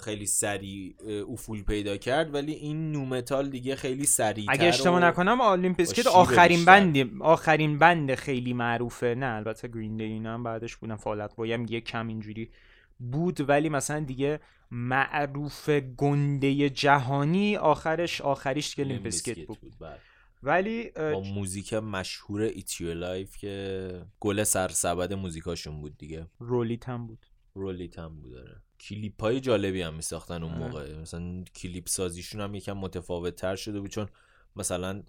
[0.00, 0.94] خیلی سریع
[1.32, 6.08] افول پیدا کرد ولی این nu metal دیگه خیلی سریع اگه اشتباه نکنم Limp Bizkit
[6.08, 9.14] آخرین band آخرین band خیلی معروفه.
[9.14, 10.96] نه البته Green Day اینا هم بعدش بودن.
[10.96, 12.50] Fall Out Boy هم یه کم اینجوری
[12.98, 19.98] بود ولی مثلا دیگه معروف گنده جهانی آخرش آخریش که Limp Bizkit بود, بود بله.
[20.42, 26.26] ولی با موزیک مشهور Eat You Alive که گل سرسبد موزیکاشون بود دیگه.
[26.38, 27.26] رولیت هم بود.
[27.54, 31.00] رولیت هم بود داره کلیپ های جالبی هم میساختن اون موقع.
[31.00, 34.08] مثلا کلیپ سازیشون هم یکم متفاوت تر شده بود چون
[34.56, 35.02] مثلا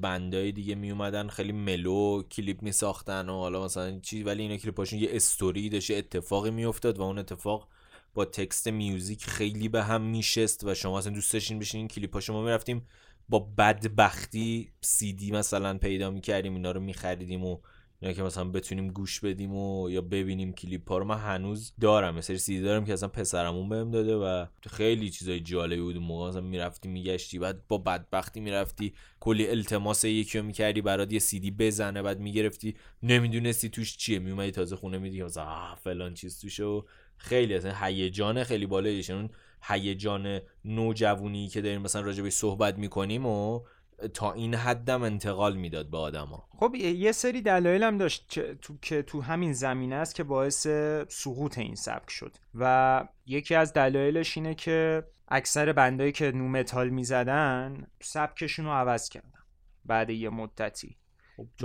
[0.00, 4.56] بندای دیگه می اومدن خیلی ملو کلیپ می ساختن و حالا مثلا چی ولی اینا
[4.56, 7.68] کلیپاشون یه استوری داشت اتفاقی میافتاد و اون اتفاق
[8.14, 12.32] با تکست میوزیک خیلی به هم میشست و شما اصلا دوست داشتین بشین این کلیپاشو
[12.32, 12.86] ما می‌رفتیم
[13.28, 17.58] با بدبختی سی دی مثلا پیدا می‌کردیم اینا رو میخریدیم و
[18.02, 21.04] یا که مثلا بتونیم گوش بدیم و یا ببینیم کلیپ ها رو.
[21.04, 25.40] من هنوز دارم مثلا سی دی دارم که اصلا پسرمون بهم داده و خیلی چیزای
[25.40, 25.96] جالبی بود.
[25.96, 31.18] موقع مثلا می‌رفتی میگشتی بعد با بدبختی می‌رفتی کلی التماس یکی رو می‌کردی برات یه
[31.18, 34.18] سی دی بزنه بعد می‌گرفتی نمی‌دونستی توش چیه.
[34.18, 36.64] میومدی تازه خونه میدی مثلا فلان چیز توشه.
[36.64, 36.82] و
[37.16, 39.30] خیلی اصلا هیجان خیلی بالایش اون
[39.62, 43.60] هیجان نوجوونی که داریم مثلا راجع به صحبت می‌کنیم و
[44.08, 46.48] تا این حدم انتقال می‌داد به آدما.
[46.58, 50.66] خب یه سری دلایل هم داشت تو که تو همین زمینه است که باعث
[51.08, 52.36] سقوط این سبک شد.
[52.54, 58.72] و یکی از دلایلش اینه که اکثر band ایی که nu metal می‌زدن سبکشون رو
[58.72, 59.28] عوض کردن
[59.84, 60.96] بعد یه مدتی.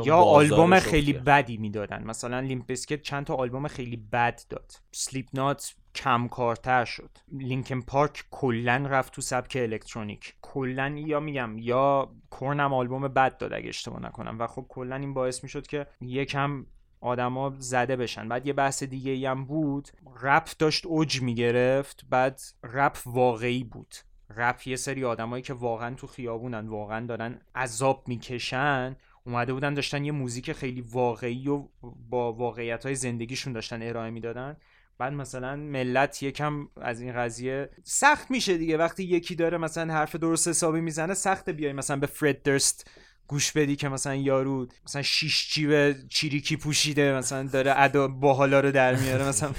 [0.06, 2.04] یا آلبوم خیلی بدی می‌دادن.
[2.04, 4.72] مثلا Limp Bizkit چند تا آلبوم خیلی بد داد.
[4.92, 7.10] Slipknot کم کارتر شد.
[7.32, 10.36] Linkin Park کلا رفت تو سبک الکترونیک.
[10.42, 14.40] کلا یا میگم یا Korn م آلبوم بد داد اگه اشتباه نکنم.
[14.40, 16.66] و خب کلا این باعث می‌شد که یکم
[17.02, 18.30] آدما زده بشن.
[18.30, 19.90] بعد یه بحث دیگه ای هم بود.
[20.22, 22.06] رپ داشت اوج می‌گرفت.
[22.10, 23.96] بعد رپ واقعی بود.
[24.36, 28.96] رپ یه سری آدمایی که واقعا تو خیابونن واقعا دارن عذاب می‌کشن.
[29.28, 31.64] اومده بودن داشتن یه موزیک خیلی واقعی و
[32.10, 34.58] با واقعیت های زندگیشون داشتن ارائه می‌دادن.
[34.98, 38.78] بعد مثلا ملت یکم از این قضیه سخت میشه دیگه.
[38.78, 42.90] وقتی یکی داره مثلا حرف درست حسابی می‌زنه سخت بیای مثلا به فرد درست
[43.28, 48.72] گوش بدی که مثلا یارو مثلا شیش جیب چیریکی پوشیده مثلا داره ادا باحالا رو
[48.72, 49.52] در میاره مثلا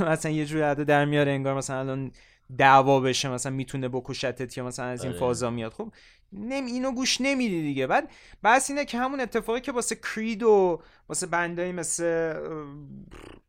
[0.12, 2.12] مثلا یه جور ادا در میاره انگار مثلا الان
[2.58, 5.20] دعوا بشه مثلا می‌تونه بکشتت یا مثلا از این آره.
[5.20, 5.72] فازا میاد.
[5.72, 5.92] خب
[6.32, 7.86] نمی اینو گوش نمیدی دیگه.
[7.86, 8.10] بعد
[8.44, 12.34] بس اینه که همون اتفاقی که واسه کرید و واسه بندایی مثل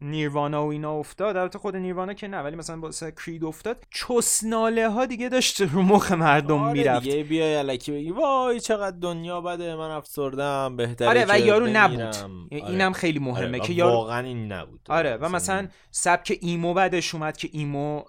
[0.01, 1.37] نیروانا و اینا افتاد.
[1.37, 3.83] البته خود نیروانا که نه ولی مثلا واسه کرید افتاد.
[3.91, 7.03] چسناله ها دیگه داشت رو مخ مردم آره می‌رفت.
[7.03, 11.99] دیگه بیای الکی بگی وای چقدر دنیا بده من افسردم بهتره آره و یارو نبود.
[12.01, 12.15] آره.
[12.51, 13.59] اینم خیلی مهمه آره.
[13.59, 14.81] که یارو واقعا این نبود.
[14.89, 18.03] آره و مثلا سبک emo بعدش اومد که emo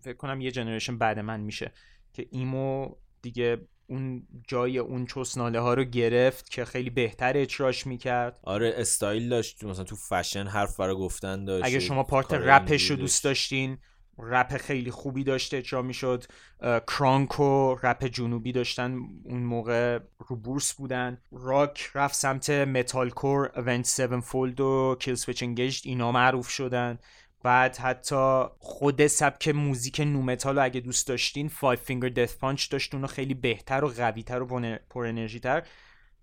[0.00, 1.72] فکر کنم یه generation بعد من میشه
[2.12, 8.40] که emo دیگه اون جای اون چسناله ها رو گرفت که خیلی بهتر اجراش می‌کرد.
[8.42, 9.64] آره استایل داشت.
[9.64, 11.66] مثلا تو فشن حرف برای گفتن داشت.
[11.66, 13.78] اگه شما part رپش رو دوست داشتین
[14.18, 16.24] رپ خیلی خوبی داشته اجرا می‌شد.
[16.62, 18.98] crunk و رپ جنوبی داشتن.
[19.24, 21.18] اون موقع رو بورس بودن.
[21.32, 26.98] راک رفت سمت metalcore Avenged Sevenfold و Killswitch Engage اینا معروف شدن.
[27.42, 32.70] بعد حتی خود سبک موزیک nu metal رو اگه دوست داشتین Five Finger Death Punch
[32.70, 35.62] داشت اونو خیلی بهتر و قویتر و پر انرژی تر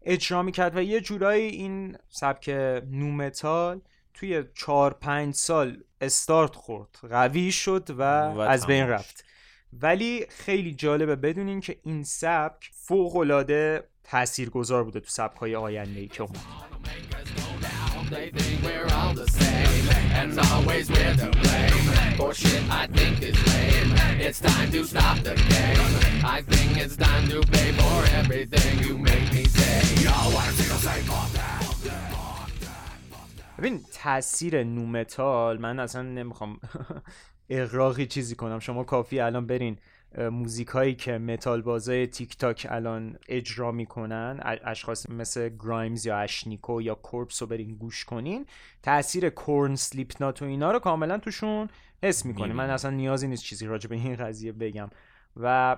[0.02, 2.50] اجرا می‌کرد و یه جورایی این سبک
[2.92, 3.82] nu metal
[4.14, 9.26] توی چهار پنج سال استارت خورد قوی شد و, و از بین رفت.
[9.74, 16.00] ولی خیلی جالبه بدونین که این سبک فوق العاده تاثیرگذار بوده تو سبک های آینده
[16.00, 17.09] ای که اومد.
[18.16, 19.86] They think we're all the same,
[20.20, 21.86] and always we're to blame.
[22.18, 23.92] For shit I think is lame.
[24.26, 25.92] It's time to stop the game.
[26.38, 29.78] I think it's time to pay for everything you make me say.
[30.06, 31.60] Yo, I don't say fuck that.
[33.58, 36.60] ببین تاثیر نومتال من اصلا نمی‌خوام
[37.50, 39.78] اغراقی چیزی کنم شما کافی الان برین
[40.18, 46.82] موزیک هایی که متال بازای تیک تاک الان اجرا می‌کنن اشخاص مثل Grimes یا Ashnikko
[46.82, 48.46] یا Corpse رو برین گوش کنین.
[48.84, 51.70] تاثیر Korn Slipknot و اینا رو کاملا توشون
[52.04, 52.52] حس می‌کنین.
[52.52, 54.90] من اصلا نیازی نیست چیزی راجع به این قضیه بگم.
[55.38, 55.78] و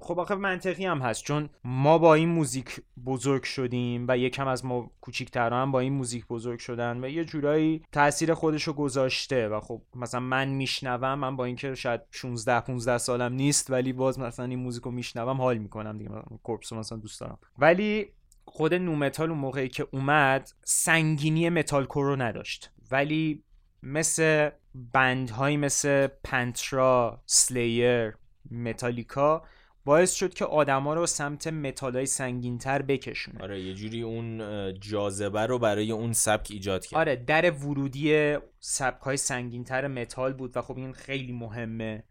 [0.00, 4.64] خب آخه منطقی هم هست چون ما با این موزیک بزرگ شدیم و یکم از
[4.64, 9.48] ما کوچیک‌ترها هم با این موزیک بزرگ شدن و یه جورایی تاثیر خودش رو گذاشته
[9.48, 14.18] و خب مثلا من میشنوم من با اینکه شاید 16 15 سالم نیست ولی باز
[14.18, 16.10] مثلا این موزیک رو میشنوم حال می‌کنم دیگه
[16.42, 17.38] Corpse مثلا دوست دارم.
[17.58, 18.06] ولی
[18.44, 22.70] خود nu metal اون موقعی که اومد سنگینی متال رو نداشت.
[22.90, 23.42] ولی
[23.82, 28.16] مثل band هایی مثل Pantera Slayer
[28.50, 29.42] Metallica
[29.84, 33.42] باعث شد که آدما رو سمت متالای سنگینتر بکشونه.
[33.42, 34.40] آره یه جوری اون
[34.80, 37.00] جاذبه رو برای اون سبک ایجاد کرد.
[37.00, 42.04] آره در ورودی سبک های سنگینتر متال بود و خب این خیلی مهمه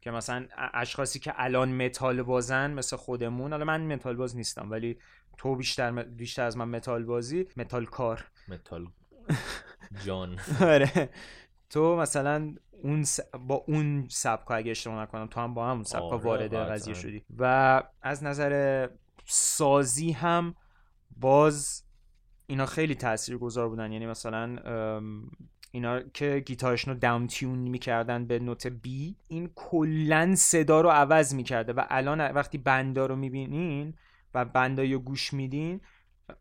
[0.00, 4.98] که مثلا اشخاصی که الان متال بازن مثل خودمون حالا من متال باز نیستم ولی
[5.38, 8.24] تو بیشتر بیشتر از من متال بازی متال کار.
[8.48, 8.86] متال
[10.06, 10.38] جان.
[10.60, 11.10] آره.
[11.70, 13.20] تو مثلا اون س...
[13.46, 17.24] با اون سبکا اگه اشتباه نکنم تو هم با همون سبکا آره وارد قضیه شدی.
[17.38, 18.88] و از نظر
[19.24, 20.54] سازی هم
[21.16, 21.84] باز
[22.46, 22.96] اینا خیلی
[23.40, 23.92] گذار بودن.
[23.92, 24.56] یعنی مثلا
[25.72, 31.34] اینا که گیتارشون رو down tune می‌کردن به note B این کلا صدا رو عوض
[31.34, 31.72] می‌کرده.
[31.72, 33.94] و الان وقتی band ا رو می‌بینین
[34.34, 35.80] و band ا رو گوش میدین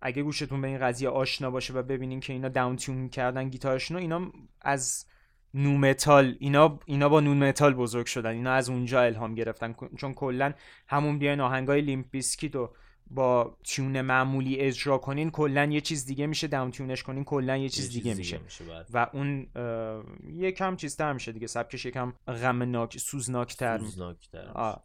[0.02, 3.98] اگه گوشتون به این قضیه آشنا باشه و ببینین که اینا down tune می‌کردن گیتارشون
[3.98, 5.06] رو اینا از
[5.54, 9.76] nu metal اینا اینا با nu metal بزرگ شدن اینا از اونجا الهام گرفتن.
[9.98, 10.54] چون کلا
[10.88, 12.70] همون بیاین آهنگای Limp Bizkit و
[13.12, 17.58] با tune معمولی اجرا کنین کلا یه چیز دیگه میشه down tune ش کنین کلا
[17.58, 18.86] یه چیز دیگه, میشه, بله.
[18.94, 19.48] و اون
[20.34, 23.78] یکم چیزتر میشه دیگه سبکش یکم غمناک سوزناکتر.
[23.78, 24.76] سوزناکتر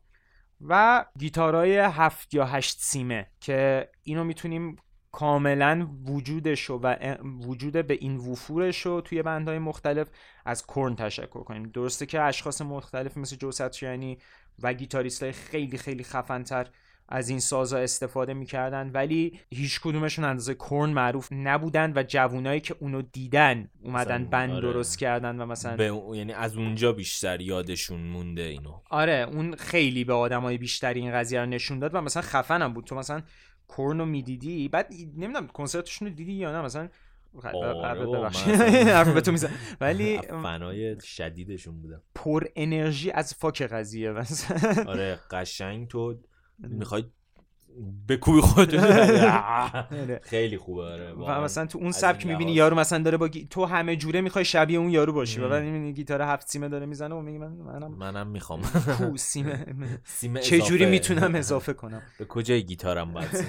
[0.60, 4.76] و گیتارهای هفت یا هشت سیمه که اینو می‌تونیم
[5.14, 6.94] کاملا وجودش و
[7.46, 10.08] وجود به این وفورش رو توی بندهای مختلف
[10.44, 11.62] از کرن تشکر کنیم.
[11.62, 14.18] درسته که اشخاص مختلف مثل جو ساتریانی
[14.62, 16.66] و گیتاریست های خیلی خیلی خفنتر
[17.08, 22.76] از این سازا استفاده می‌کردن ولی هیچ کدومشون اندازه کرن معروف نبودن و جوونایی که
[22.80, 24.60] اونو دیدن اومدن بند آره.
[24.60, 28.80] درست کردن و مثلا به یعنی از اونجا بیشتر یادشون مونده اینو.
[28.90, 32.84] آره اون خیلی به آدمای بیشتری این قضیه رو نشون داد و مثلا خفنم بود.
[32.84, 33.22] تو مثلا
[33.76, 36.88] کورنو می‌دیدی؟ بعد نمی‌دونم کنسرتشون رو دیدی یا نه؟ مثلا
[37.54, 42.02] آره به تو میزن ولی فنای شدیدشون بودم.
[42.14, 44.84] پر انرژی از فاک قضیه مثلا.
[44.92, 46.18] آره قشنگ تو
[46.58, 47.04] می‌خوای
[48.06, 50.20] به کوی خود آره.
[50.22, 53.96] خیلی خوبه آره و مثلا تو اون سبک می‌بینی یارو مثلا داره با تو همه
[53.96, 57.20] جوره می‌خوای شبیه اون یارو باشی و بعد می‌بینی گیتار هفت سیمه داره می‌زنه و
[57.20, 58.62] میگی من منم منم می‌خوام.
[58.98, 60.40] کو سیمه.
[60.42, 63.46] چه جوری می‌تونم اضافه کنم؟ به کجای گیتارم باید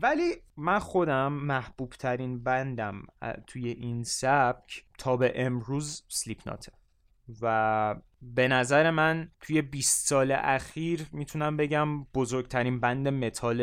[0.00, 3.02] ولی من خودم محبوب ترین band م
[3.46, 6.72] توی این سبک تا به امروز Slipknot ه
[7.42, 13.60] و به نظر من توی 20 سال اخیر می‌تونم بگم بزرگترین band متال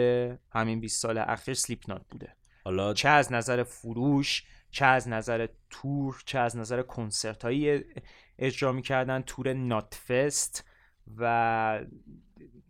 [0.51, 2.35] همین 20 سال اخیر Slipknot بوده.
[2.65, 7.83] حالا چه از نظر فروش چه از نظر تور چه از نظر کنسرت هایی
[8.39, 10.65] اجرا می‌کردن تور Knotfest
[11.17, 11.85] و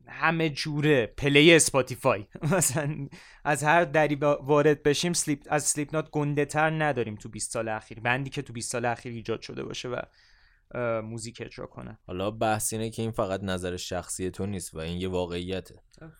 [0.07, 2.25] همه جوره play Spotify.
[2.57, 3.07] مثلا
[3.43, 7.99] از هر دری وارد بشیم سلیپ از Slipknot گنده تر نداریم تو 20 سال اخیر.
[7.99, 9.95] band ی که تو 20 سال اخیر ایجاد شده باشه و
[11.03, 11.99] موزیک اجرا کنه.
[12.07, 15.75] حالا بحث اینه که این فقط نظر شخصی تو نیست و این یه واقعیته.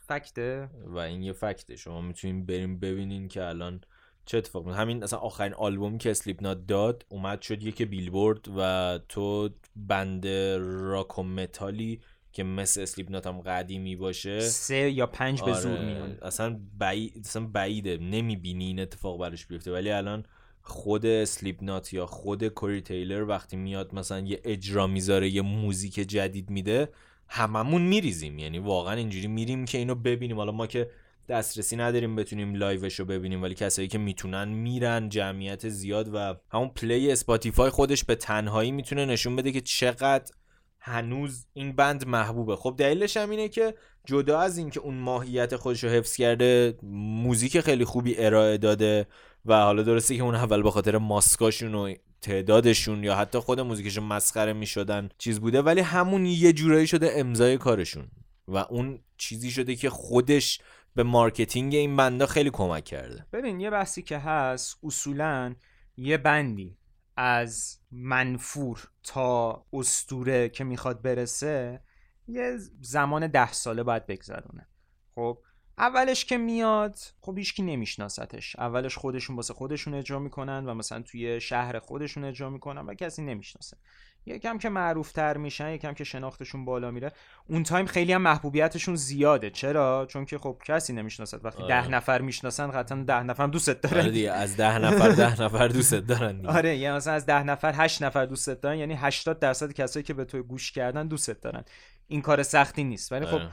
[0.08, 0.70] fact ه.
[0.86, 1.76] و این یه fact ه.
[1.76, 3.82] شما می‌تونین بریم ببینین که الان
[4.26, 9.50] چه اتفاق همین اصلا آخرین آلبومی که Slipknot داد اومد شد یک بیلبورد و تو
[9.76, 14.40] band راک و متالی که مثل Slipknot هم قدیمی باشه.
[14.40, 16.18] سه یا پنج به زور آره، میان.
[16.22, 17.98] اصلا, بعید، اصلا بعیده.
[17.98, 19.72] نمی‌بینی این اتفاق براش بیفته.
[19.72, 20.26] ولی الان
[20.62, 26.50] خود Slipknot یا خود Corey Taylor وقتی میاد مثلا یه اجرا می‌ذاره یه موزیک جدید
[26.50, 26.90] میده
[27.28, 28.40] هممون میریزیم.
[28.40, 30.38] یعنی واقعا اینجوری میریم که اینو ببینیم.
[30.38, 30.90] حالا ما که
[31.30, 36.36] دسترسی نداریم بتونیم live ش رو ببینیم ولی کسایی که می‌تونن میرن جمعیت زیاد و
[36.52, 40.32] همون play Spotify خودش به تنهایی می‌تونه نشون بده که چقدر
[40.80, 42.56] هنوز این band محبوبه.
[42.56, 43.74] خب دلیلش هم اینه که
[44.06, 46.78] جدا از اینکه اون ماهیت خودش رو حفظ کرده
[47.24, 49.08] موزیک خیلی خوبی ارائه داده
[49.46, 54.04] و حالا درسته که اون اول به خاطر ماسکاشون و تعدادشون یا حتی خود موزیکشون
[54.04, 58.08] مسخره می‌شدن چیز بوده ولی همون یه جورایی شده امضای کارشون.
[58.48, 60.60] و اون چیزی شده که خودش
[60.96, 63.26] به marketing این band ا خیلی کمک کرده.
[63.34, 65.56] ببین یه بحثی که هست اصولا
[65.98, 66.78] یه band ی
[67.18, 71.82] از منفور تا اسطوره که می‌خواد برسه
[72.28, 74.68] یه زمان ده ساله باید بگذرونه.
[75.16, 75.38] خب؟
[75.80, 81.42] اولش که میاد خب هیچکی نمیشناستش اولش خودشون واسه خودشون اجرا می‌کنن و مثلا توی
[81.42, 83.78] شهر خودشون اجرا می‌کنن و کسی نمی‌شناسه.
[84.26, 87.12] یکم که معروف تر میشن یکم که شناختشون بالا میره.
[87.48, 89.50] اون تایم خیلی هم محبوبیتشون زیاده.
[89.50, 91.46] چرا؟ چون که خب کسی نمی‌شناسد.
[91.46, 91.82] وقتی آره.
[91.82, 94.02] ده نفر می‌شناسن قطعا ده نفر هم دوستت دارن.
[94.02, 96.50] آره دیگه از ده نفر ده نفر دوست دارن دیگه.
[96.50, 100.14] آره یعنی مثلا از ده نفر هشت نفر دوستت دارن یعنی 80 درصد کسایی که
[100.14, 101.64] به تو گوش کردن دوستت دارن.
[102.08, 103.12] این کار سختی نیست.
[103.12, 103.50] ولی خب آره.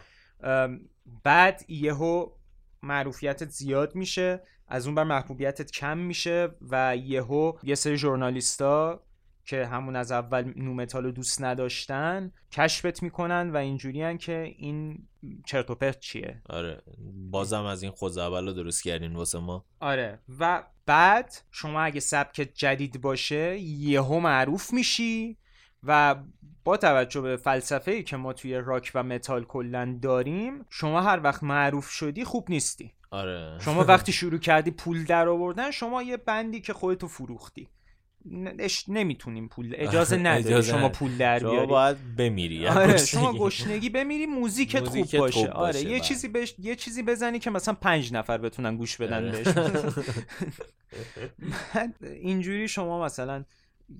[1.24, 2.30] بعد یهو
[2.82, 9.02] معروفیتت زیاد میشه از اون بر محبوبیتت کم میشه و یهو یه سری ژورنالیستا
[9.44, 15.08] که همون از اول nu metal رو دوست نداشتن کشفت می‌کنن و اینجوریان که این
[15.46, 16.42] چرت و پرت چیه.
[16.48, 16.82] آره
[17.30, 19.64] بازم از این خود اول رو درست کردین واسه ما.
[19.80, 25.38] آره و بعد شما اگه سبک جدید باشه یهو معروف میشی.
[25.82, 26.16] و
[26.64, 31.20] با توجه به فلسفه ای که ما توی راک و متال کلا داریم شما هر
[31.22, 36.16] وقت معروف شدی خوب نیستی آره شما وقتی شروع کردی پول در آوردن شما یه
[36.16, 37.68] band ی که خودتو فروختی
[38.58, 40.88] اش- نمی‌تونیم پول اجازه نداری اجازه شما.
[40.88, 43.06] پول در شما بیاری باید بمیری یعنی آره گشنگی.
[43.06, 46.00] شما گشنگی بمیری موزیکت خوب موزیکت باشه خوب آره باشه، یه بله.
[46.00, 49.42] چیزی بهش یه چیزی بزنی که مثلا پنج نفر بتونن گوش بدن آره.
[49.42, 49.46] بهش
[52.22, 53.44] اینجوری شما مثلا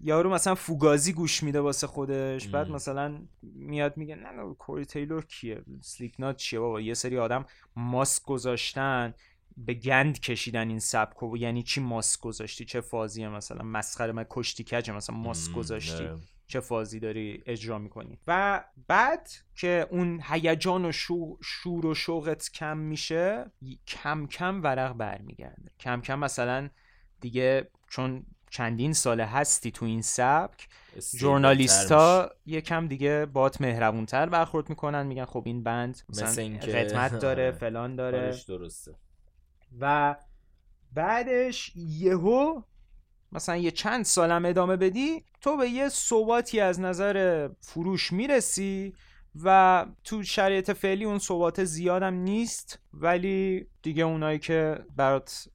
[0.03, 2.70] یارو مثلا فوگازی گوش میده واسه خودش بعد.
[2.70, 7.44] مثلا میاد میگه نه نه کوری تیلور کیه؟ سلیپ نات چیه؟ بابا یه سری آدم
[7.77, 9.14] ماسک گذاشتن
[9.57, 14.27] به گند کشیدن این سبک و یعنی چی ماسک گذاشتی؟ چه فازیه مثلا؟ مسخره من
[14.31, 16.18] کشتی کجه مثلا ماسک گذاشتی؟ آره.
[16.46, 22.51] چه فازی داری اجرا می‌کنی؟ و بعد که اون هیجان و شو- شور و شوقت
[22.55, 23.51] کم میشه
[23.87, 25.70] کم کم ورق برمیگرده.
[25.81, 26.68] کم کم مثلا
[27.20, 34.68] دیگه چون چندین ساله هستی تو این سبک استیبل‌تر ژورنالیستا یکم دیگه بات مهربونتر برخورد
[34.68, 37.52] می‌کنن میگن خب این بند مثل مثلا قدمت داره آره.
[37.52, 37.96] فلان.
[37.96, 38.94] داره درسته
[39.80, 40.16] و
[40.92, 42.62] بعدش یهو
[43.32, 48.94] مثلا یه چند سالم ادامه بدی تو به یه ثباتی از نظر فروش می‌رسی
[49.44, 55.48] و تو شرایط فعلی اون ثبات زیادم نیست ولی دیگه اونایی که برات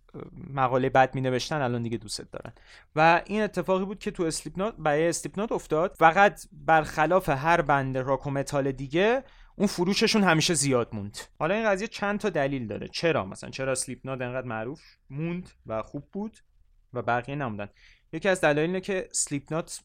[0.54, 2.54] مقاله بد می نوشتن الان دیگه دوستت دارن.
[2.96, 5.96] و این اتفاقی بود که تو Slipknot برای Slipknot افتاد.
[5.98, 9.24] فقط برخلاف هر band راک و متال دیگه
[9.56, 11.18] اون فروششون همیشه زیاد موند.
[11.40, 12.88] حالا این قضیه چند تا دلیل داره.
[12.88, 16.38] چرا؟ مثلا چرا Slipknot انقدر معروف موند و خوب بود
[16.94, 17.70] و بقیه نموندن؟
[18.14, 19.82] یکی از دلایل اینه که سلیپ نات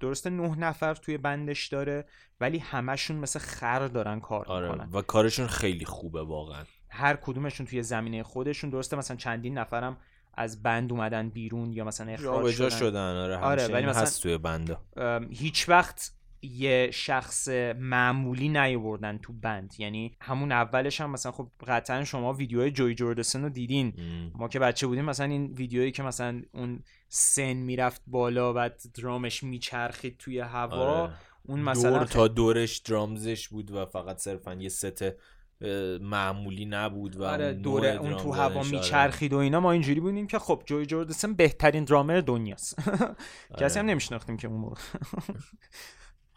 [0.00, 2.04] درسته نه نفر توی بندش داره
[2.40, 4.72] ولی همشون مثل خر دارن کار آره.
[4.72, 4.88] می‌کنن.
[4.92, 6.64] و کارشون خیلی خوبه واقعا.
[6.90, 8.70] هر کدومشون توی زمینه خودشون.
[8.70, 9.96] درسته مثلا چندین نفرم
[10.34, 12.68] از بند اومدن بیرون یا مثلا اخراج شدن.
[12.68, 14.80] شدن آره آره، ولی مثلا- هست توی بندا.
[14.96, 17.48] ام، هیچ وقت یه شخص
[17.78, 19.74] معمولی نیاوردن تو بند.
[19.78, 23.86] یعنی همون اولش هم مثلا خب قطعا شما ویدیوهای جوی جوردسن رو دیدین.
[23.86, 24.30] م.
[24.34, 29.42] ما که بچه بودیم مثلا این ویدیویی که مثلا اون سن می‌رفت بالا و درامش
[29.42, 31.14] میچرخید توی هوا آره.
[31.42, 35.04] اون مثلا دور تا دورش درامزش بود و فقط صرفا یه ست
[36.00, 38.62] معمولی نبود و آره اون دوره اون تو هوا.
[38.62, 42.76] میچرخید و اینا ما اینجوری بودیم که خب جوی جوردسن بهترین درامر دنیاست.
[43.60, 43.92] کسی هم آره.
[43.92, 44.80] نمیشناختیم که اون موقع.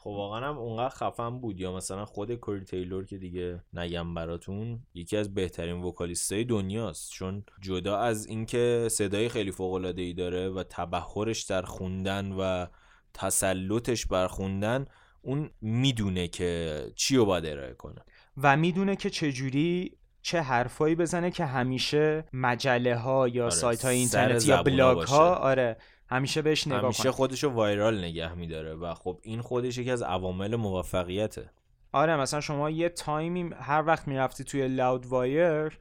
[0.04, 1.60] خب واقعا هم اونقدر خفن بود.
[1.60, 7.12] یا مثلا خود کوری تیلور که دیگه نگم براتون یکی از بهترین وکالیستای دنیاست.
[7.12, 12.66] چون جدا از اینکه صدای خیلی فوق العاده ای داره و تبحرش در خوندن و
[13.14, 14.86] تسلطش بر خوندن
[15.22, 18.02] اون می‌دونه که چی رو باید ارائه کنه.
[18.38, 24.06] و می‌دونه که چجوری چه حرفایی بزنه که همیشه مجله ها یا آره، سایت های
[24.06, 25.36] سر اینترنتی یا بلاگ ها.
[25.36, 25.78] آره
[26.10, 30.56] همیشه بهش نگاه همیشه خودشو viral نگه میداره و خب این خودش یکی از عوامل
[30.56, 31.50] موفقیته.
[31.92, 35.78] آره مثلا شما یه time ی هر وقت می‌رفتی توی Loudwire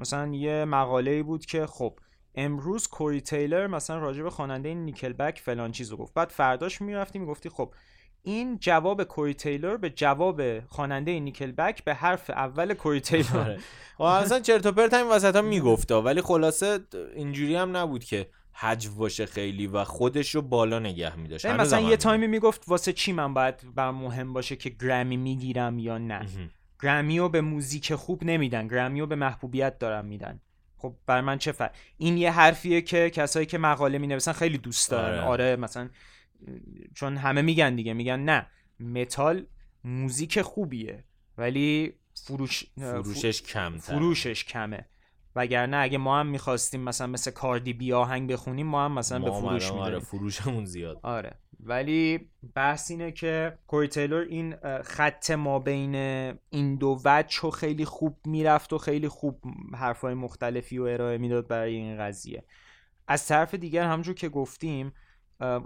[0.00, 1.98] مثلا یه مقاله ای بود که خب
[2.34, 6.14] امروز کوری تیلر مثلا راجع به خواننده نیکل بک فلان چیز رو گفت.
[6.14, 7.74] بعد فرداش می‌رفتی می‌گفتی خب
[8.26, 13.58] این جواب کوری تیلر به جواب خواننده نیکل بک به حرف اول کوری تیلر آره.
[13.96, 16.78] خب اصلا چرت و پرت همین وسط ها میگفتا ولی خلاصه
[17.14, 21.46] اینجوری هم نبود که حجو باشه خیلی و خودش رو بالا نگه میداشت.
[21.46, 25.98] مثلا یه تایمی می‌گفت واسه چی من باید بر مهم باشه که گرمی می‌گیرم یا
[25.98, 26.26] نه؟
[26.82, 30.40] گرمی رو به موزیک خوب نمیدن گرمی رو به محبوبیت دارن میدن.
[30.76, 34.58] خب بر من چه فرق؟ این یه حرفیه که کسایی که مقاله می نویسن خیلی
[34.58, 35.18] دوست دارن.
[35.18, 35.28] آره.
[35.28, 35.88] آره, مثلا
[36.94, 38.46] چون همه میگن دیگه میگن نه
[38.80, 39.46] متال
[39.84, 41.04] موزیک خوبیه
[41.38, 44.88] ولی فروش فروشش کم فروشش کمه.
[45.36, 49.30] وگرنه اگه ما هم می‌خواستیم مثلا مثل کاردی بی آهنگ بخونیم ما هم مثلا به
[49.30, 51.00] فروش آره میداریم فروشمون زیاد.
[51.02, 51.38] آره.
[51.60, 55.94] ولی بحث اینه که کوری تیلور این خط ما بین
[56.50, 59.42] این دو وجه رو خیلی خوب می‌رفت و خیلی خوب
[59.74, 62.44] حرفای مختلفی و ارائه می‌داد برای این قضیه.
[63.08, 64.92] از طرف دیگر همونجور که گفتیم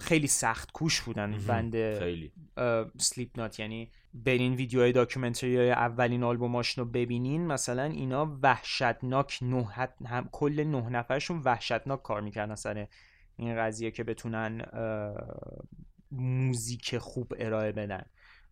[0.01, 1.39] خیلی سخت کوش بودن.
[1.49, 2.33] band خیلی.
[2.97, 9.69] Slipknot یعنی برین ویدیوهای documentary های اولین آلبوماشون رو ببینین مثلا اینا وحشتناک نه
[10.07, 12.87] هم کل نه نفرشون وحشتناک کار می‌کردن سر
[13.37, 14.67] این قضیه که بتونن
[16.11, 18.05] موزیک خوب ارائه بدن.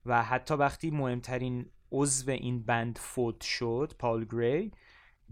[0.06, 4.72] و حتی وقتی مهمترین عضو این بند فوت شد پال گری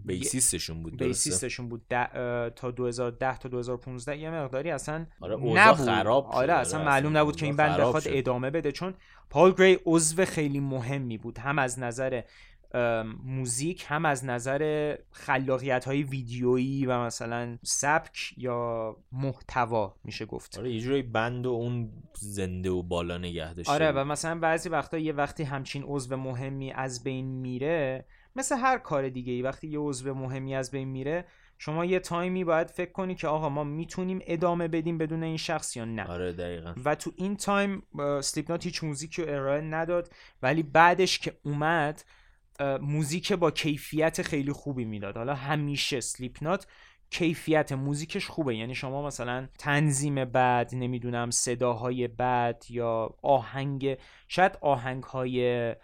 [0.05, 1.87] بیسیستشون بود درسته؟ بیسیستشون بود.
[1.89, 5.85] ده- تا 2010 تا 2015 یه مقداری اصلا آره نبود.
[5.85, 8.03] خراب آره اصلا معلوم نبود که این بند بخواد.
[8.05, 8.71] ادامه بده.
[8.71, 8.93] چون
[9.29, 11.37] پال گری عضو خیلی مهمی بود.
[11.37, 12.21] هم از نظر
[13.23, 20.59] موزیک هم از نظر خلاقیت های ویدیویی و مثلا سبک یا محتوا میشه گفت.
[20.59, 23.91] آره یه جوری بند و اون زنده و بالا نگه داشته آره.
[23.91, 28.05] و مثلا بعضی وقتا یه وقتی همچین عضو مهمی از بین میره
[28.35, 31.25] مثل هر کار دیگه ای وقتی یه عضو مهمی از بین میره
[31.57, 35.37] شما یه time ی باید فکر کنی که آقا ما می‌تونیم ادامه بدیم بدون این
[35.37, 36.03] شخص یا نه.
[36.03, 36.73] آره دقیقا.
[36.85, 37.83] و تو این time
[38.21, 42.03] Slipknot هیچ موزیکی رو ارائه نداد ولی بعدش که اومد
[42.81, 45.17] موزیک با کیفیت خیلی خوبی می‌داد.
[45.17, 46.67] حالا همیشه Slipknot
[47.09, 48.55] کیفیت موزیکش خوبه.
[48.55, 55.75] یعنی شما مثلا تنظیم بد نمی‌دونم صداهای بد یا آهنگ شاید آهنگ های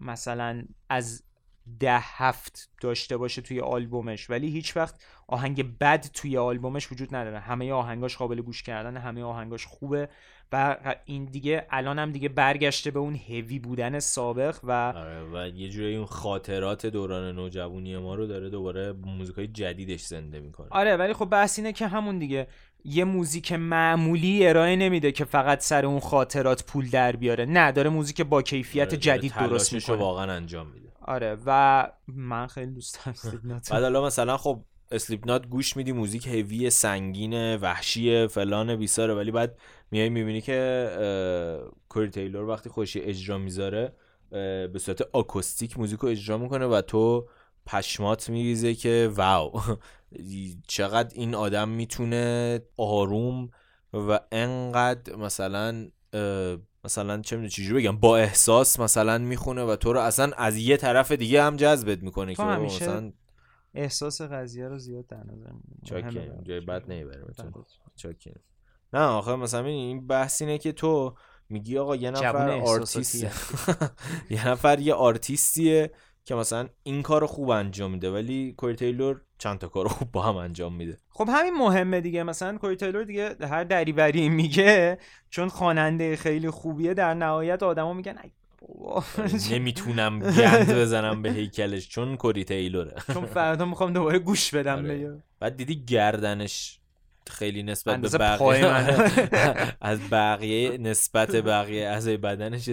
[0.00, 1.27] مثلا از
[1.80, 4.30] ده هفت داشته باشه توی آلبومش.
[4.30, 4.94] ولی هیچ وقت
[5.26, 7.38] آهنگ بد توی آلبومش وجود نداره.
[7.38, 10.08] همه آهنگاش قابل گوش کردن همه آهنگاش خوبه
[10.52, 15.48] و این دیگه الان هم دیگه برگشته به اون هوی بودن سابق و آره و
[15.48, 20.66] یه جوری اون خاطرات دوران نوجوانی ما رو داره دوباره موزیکای جدیدش زنده می‌کنه.
[20.70, 22.46] آره ولی خب بحث اینه که همون دیگه
[22.84, 27.44] یه موزیک معمولی ارائه نمیده که فقط سر اون خاطرات پول در بیاره.
[27.44, 29.96] نه داره موزیک با کیفیت جدید درست می‌کنه.
[29.96, 30.87] واقعا انجام میده.
[31.08, 33.54] آره و من خیلی دوست دارم رو.
[33.70, 39.30] بعد حالا مثلا خب اسلیپ نات گوش میدی موزیک هوی سنگین وحشی فلان بیساره ولی
[39.30, 39.58] بعد
[39.90, 43.92] میای می‌بینی که Corey Taylor وقتی خوشی اجرا می‌ذاره
[44.30, 47.28] به صورت آکوستیک موزیک رو اجرا می‌کنه و تو
[47.66, 49.52] پشمات میریزه که wow
[50.66, 53.50] چقدر این آدم می‌تونه آروم
[53.92, 55.88] و انقدر مثلا
[56.84, 60.76] مثلا چه می‌دونم چجوری بگم با احساس مثلا می‌خونه و تو رو اصلا از یه
[60.76, 63.12] طرف دیگه هم جذبت می‌کنه که همیشه مثلا
[63.74, 65.50] احساس قضیه رو زیاد در نظر
[66.42, 66.60] جای.
[66.60, 67.64] بد نمیبرمتون بله.
[67.96, 68.40] چاکریم
[68.92, 71.14] نه آخه مثلا این بحث اینه که تو
[71.48, 73.24] میگی آقا یه نفر آرتیست
[74.30, 75.90] یه نفر یه آرتیستیه
[76.28, 80.22] که مثلا این کار خوب انجام میده ولی کوری تیلور چند تا کار خوب با
[80.22, 80.98] هم انجام میده.
[81.10, 82.22] خب همین مهمه دیگه.
[82.22, 84.98] مثلا کوری تیلور دیگه هر دریوری میگه
[85.30, 88.16] چون خواننده خیلی خوبیه در نهایت آدما میگن
[89.52, 92.94] نمی‌تونم گند بزنم به هیکلش چون کوری تیلوره.
[93.14, 95.22] چون فردا می‌خوام دوباره گوش بدم آره.
[95.40, 96.77] بعد دیدی گردنش
[97.30, 98.66] خیلی نسبت به بقیه.
[99.80, 102.70] از بقیه نسبت بقیه اعضای بدنش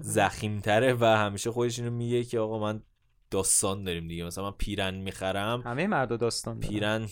[0.00, 2.82] زخیمتره و همیشه خودش اینو میگه که آقا من
[3.30, 6.72] داستان داریم دیگه مثلا من پیرن می‌خرم همه مردا داستان دارن.
[6.72, 7.06] پیرن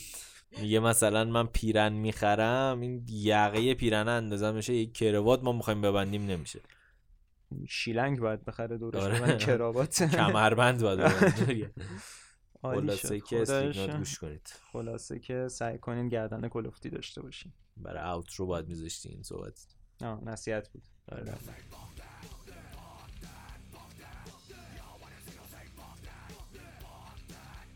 [0.60, 6.26] میگه مثلا من پیرن می‌خرم این یقه پیرن اندازه میشه یک کروات ما می‌خوایم ببندیم
[6.26, 6.60] نمیشه
[7.68, 9.36] شیلنگ باید بخره دورش آره.
[9.36, 11.00] کراوات کمربند باید
[12.62, 13.20] خلاصه.
[13.20, 13.42] که.
[13.42, 19.08] اسلیپنات گوش کنید خلاصه که سعی کنین گردن کلفتی داشته باشین برای اوترو باید میذاشتی
[19.08, 19.66] این صحبت
[20.02, 20.82] آه نصیحت بود
[21.12, 21.34] آره.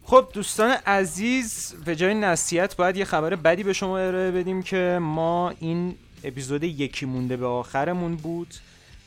[0.04, 4.98] خب دوستان عزیز به جای نصیحت باید یه خبر بدی به شما ارائه بدیم که
[5.02, 8.54] ما این اپیزود یکی مونده به آخرمون بود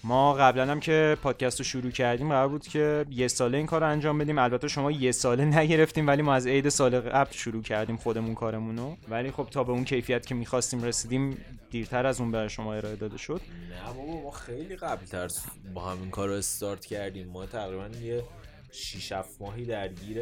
[0.07, 3.81] ما قبلا هم که پادکست رو شروع کردیم قرار بود که یه ساله این کار
[3.81, 4.37] رو انجام بدیم.
[4.37, 8.77] البته شما یه ساله نگرفتیم ولی ما از عید سال قبل شروع کردیم خودمون کارمون
[8.77, 8.97] رو.
[9.09, 11.37] ولی خب تا به اون کیفیت که می‌خواستیم رسیدیم
[11.71, 13.41] دیرتر از اون برای شما ارائه داده شد.
[13.69, 15.27] نه بابا ما خیلی قبل تر
[15.73, 17.27] با همین کار رو استارت کردیم.
[17.27, 18.23] ما تقریبا یه
[18.71, 20.17] 6 7 ماهی درگیر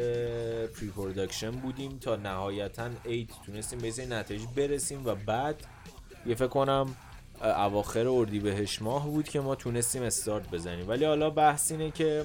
[0.66, 5.66] pre-production بودیم تا نهایتا 8 تونستیم به نتایج برسیم و بعد
[6.26, 6.96] یه فکر کنم
[7.42, 10.88] اواخر اردیبهشت ماه بود که ما تونستیم استارت بزنیم.
[10.88, 12.24] ولی حالا بحث اینه که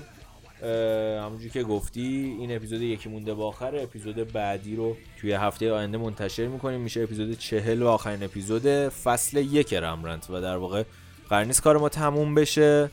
[1.22, 5.98] همونجوری که گفتی این اپیزود یکی مونده با آخر اپیزود بعدی رو توی هفته آینده
[5.98, 6.82] منتشر می‌کنیم.
[6.82, 10.84] میشه اپیزود چهل و آخرین اپیزود فصل یک رمرنت و در واقع
[11.30, 12.90] قرار کار ما تموم بشه.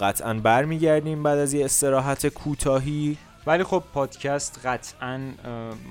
[0.00, 3.16] قطعا برمیگردیم بعد از یه استراحت کوتاهی.
[3.48, 5.20] ولی خب پادکست قطعا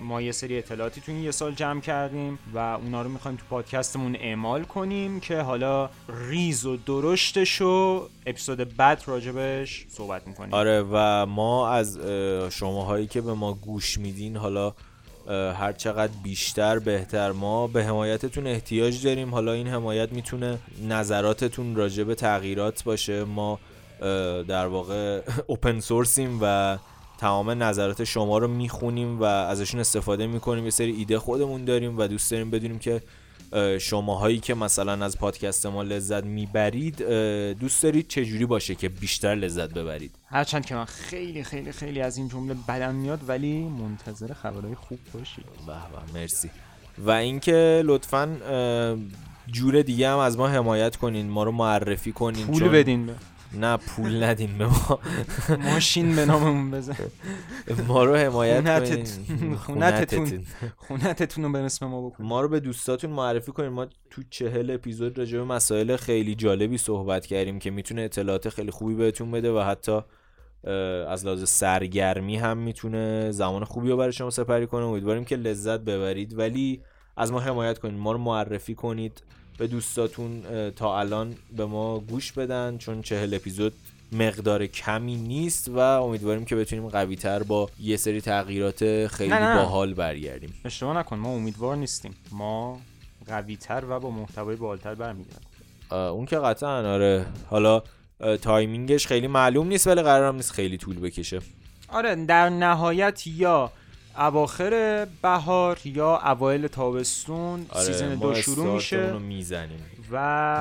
[0.04, 3.44] ما یه سری اطلاعاتی تو این یه سال جمع کردیم و اونا رو می‌خوایم تو
[3.50, 5.90] پادکستمون اعمال کنیم که حالا
[6.30, 10.54] ریز و درشتش و اپیزود بعد راجبش صحبت می‌کنیم.
[10.54, 12.00] آره و ما از
[12.52, 14.74] شماهایی که به ما گوش میدین حالا
[15.30, 19.32] هر چقدر بیشتر بهتر ما به حمایتتون احتیاج داریم.
[19.34, 23.24] حالا این حمایت می‌تونه نظراتتون راجع به تغییرات باشه.
[23.24, 23.60] ما
[24.48, 26.78] در واقع اوپن سورسیم و
[27.18, 30.64] تمام نظرات شما رو می‌خونیم و ازشون استفاده می‌کنیم.
[30.64, 33.02] یه سری ایده خودمون داریم و دوست داریم بدونیم که
[33.80, 37.04] شماهایی که مثلا از پادکست ما لذت می‌برید
[37.60, 42.18] دوست دارید چجوری باشه که بیشتر لذت ببرید؟ هرچند که من خیلی خیلی خیلی از
[42.18, 45.74] این جمله بدم میاد ولی منتظر خبرهای خوب باشید به
[46.14, 46.50] به مرسی.
[46.98, 48.38] و اینکه لطفا
[49.48, 52.48] جور دیگه هم از ما حمایت کنین ما رو معرفی کنین.
[52.48, 52.72] پول چون...
[52.72, 53.10] بدین
[53.54, 55.00] نه پول ندین به ما.
[55.60, 56.96] ماشین به ناممون بزن.
[57.88, 59.56] ما رو حمایت کنین.
[59.56, 60.46] خونتتون
[60.78, 63.70] خونتتون رو به اسم ما بکنین ما رو به دوستاتون معرفی کنین.
[63.70, 68.72] ما تو چهل اپیزود راجع به مسائل خیلی جالبی صحبت کردیم که می‌تونه اطلاعات خیلی
[68.72, 70.00] خوبی بهتون بده و حتی
[71.08, 74.86] از لحاظ سرگرمی هم می‌تونه زمان خوبی رو برای شما سپری کنه.
[74.86, 76.38] امیدواریم که لذت ببرید.
[76.38, 76.82] ولی
[77.18, 79.24] از ما حمایت کنید ما رو معرفی کنید.
[79.58, 83.74] به دوستاتون تا الان به ما گوش بدن چون چهل اپیزود
[84.12, 89.94] مقدار کمی نیست و امیدواریم که بتونیم قوی تر با یه سری تغییرات خیلی باحال
[89.94, 90.54] برگردیم.
[90.66, 92.16] اشتباه نکن ما امیدوار نیستیم.
[92.32, 92.80] ما
[93.28, 95.48] قوی تر و با محتوای بالاتر برمیگردیم.
[95.92, 97.26] اون که قطعا آره.
[97.50, 97.84] حالا
[98.42, 101.40] timing ش خیلی معلوم نیست ولی قرارم نیست خیلی طول بکشه.
[101.90, 103.72] آره در نهایت یا
[104.18, 109.86] اواخر بهار یا اوایل تابستون آره season دو شروع میشه می‌زنیم.
[110.12, 110.18] و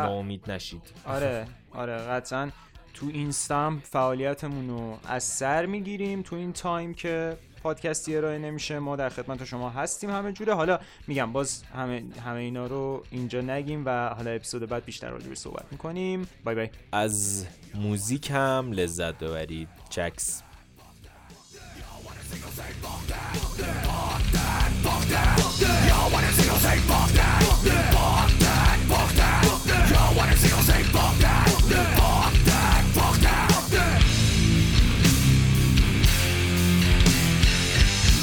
[0.06, 0.82] ناامید نشید.
[1.04, 2.50] آره آره قطعا
[2.94, 6.22] تو اینستام فعالیتمون رو از سر می‌گیریم.
[6.22, 10.54] تو این time که پادکستی ارائه نمیشه ما در خدمت شما هستیم همه جوره.
[10.54, 15.34] حالا میگم باز همه همه اینا رو اینجا نگیم و حالا اپیزود بعد بیشتر راجع
[15.34, 16.28] صحبت می‌کنیم.
[16.44, 16.68] bye bye.
[16.92, 19.68] از موزیک هم لذت ببرید.
[19.90, 20.42] چکس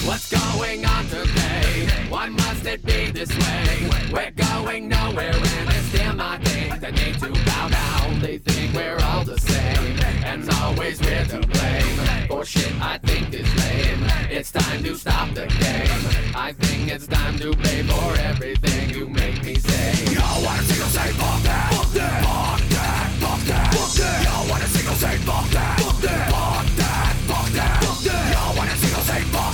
[0.05, 1.87] What's going on today?
[2.09, 3.89] Why must it be this way?
[4.11, 5.33] We're going nowhere
[5.93, 8.19] and it's still not think they need to bow down.
[8.19, 12.27] They think we're all the same and always we're to blame.
[12.27, 14.05] For shit I think is lame.
[14.29, 16.35] It's time to stop the game.
[16.35, 20.13] I think it's time to pay for everything you make me say.
[20.13, 21.73] Yo, wanna single say fuck that?
[21.73, 22.23] Fuck that.
[22.23, 23.11] Fuck that.
[23.21, 23.73] Fuck that.
[23.73, 24.23] Fuck that.
[24.25, 25.79] Yo, wanna single say fuck that?
[25.79, 26.31] Fuck that.
[26.31, 27.15] Fuck that.
[27.29, 27.83] Fuck that.
[27.83, 28.33] Fuck that.
[28.33, 29.21] Yo, wanna single say?
[29.33, 29.52] Fuck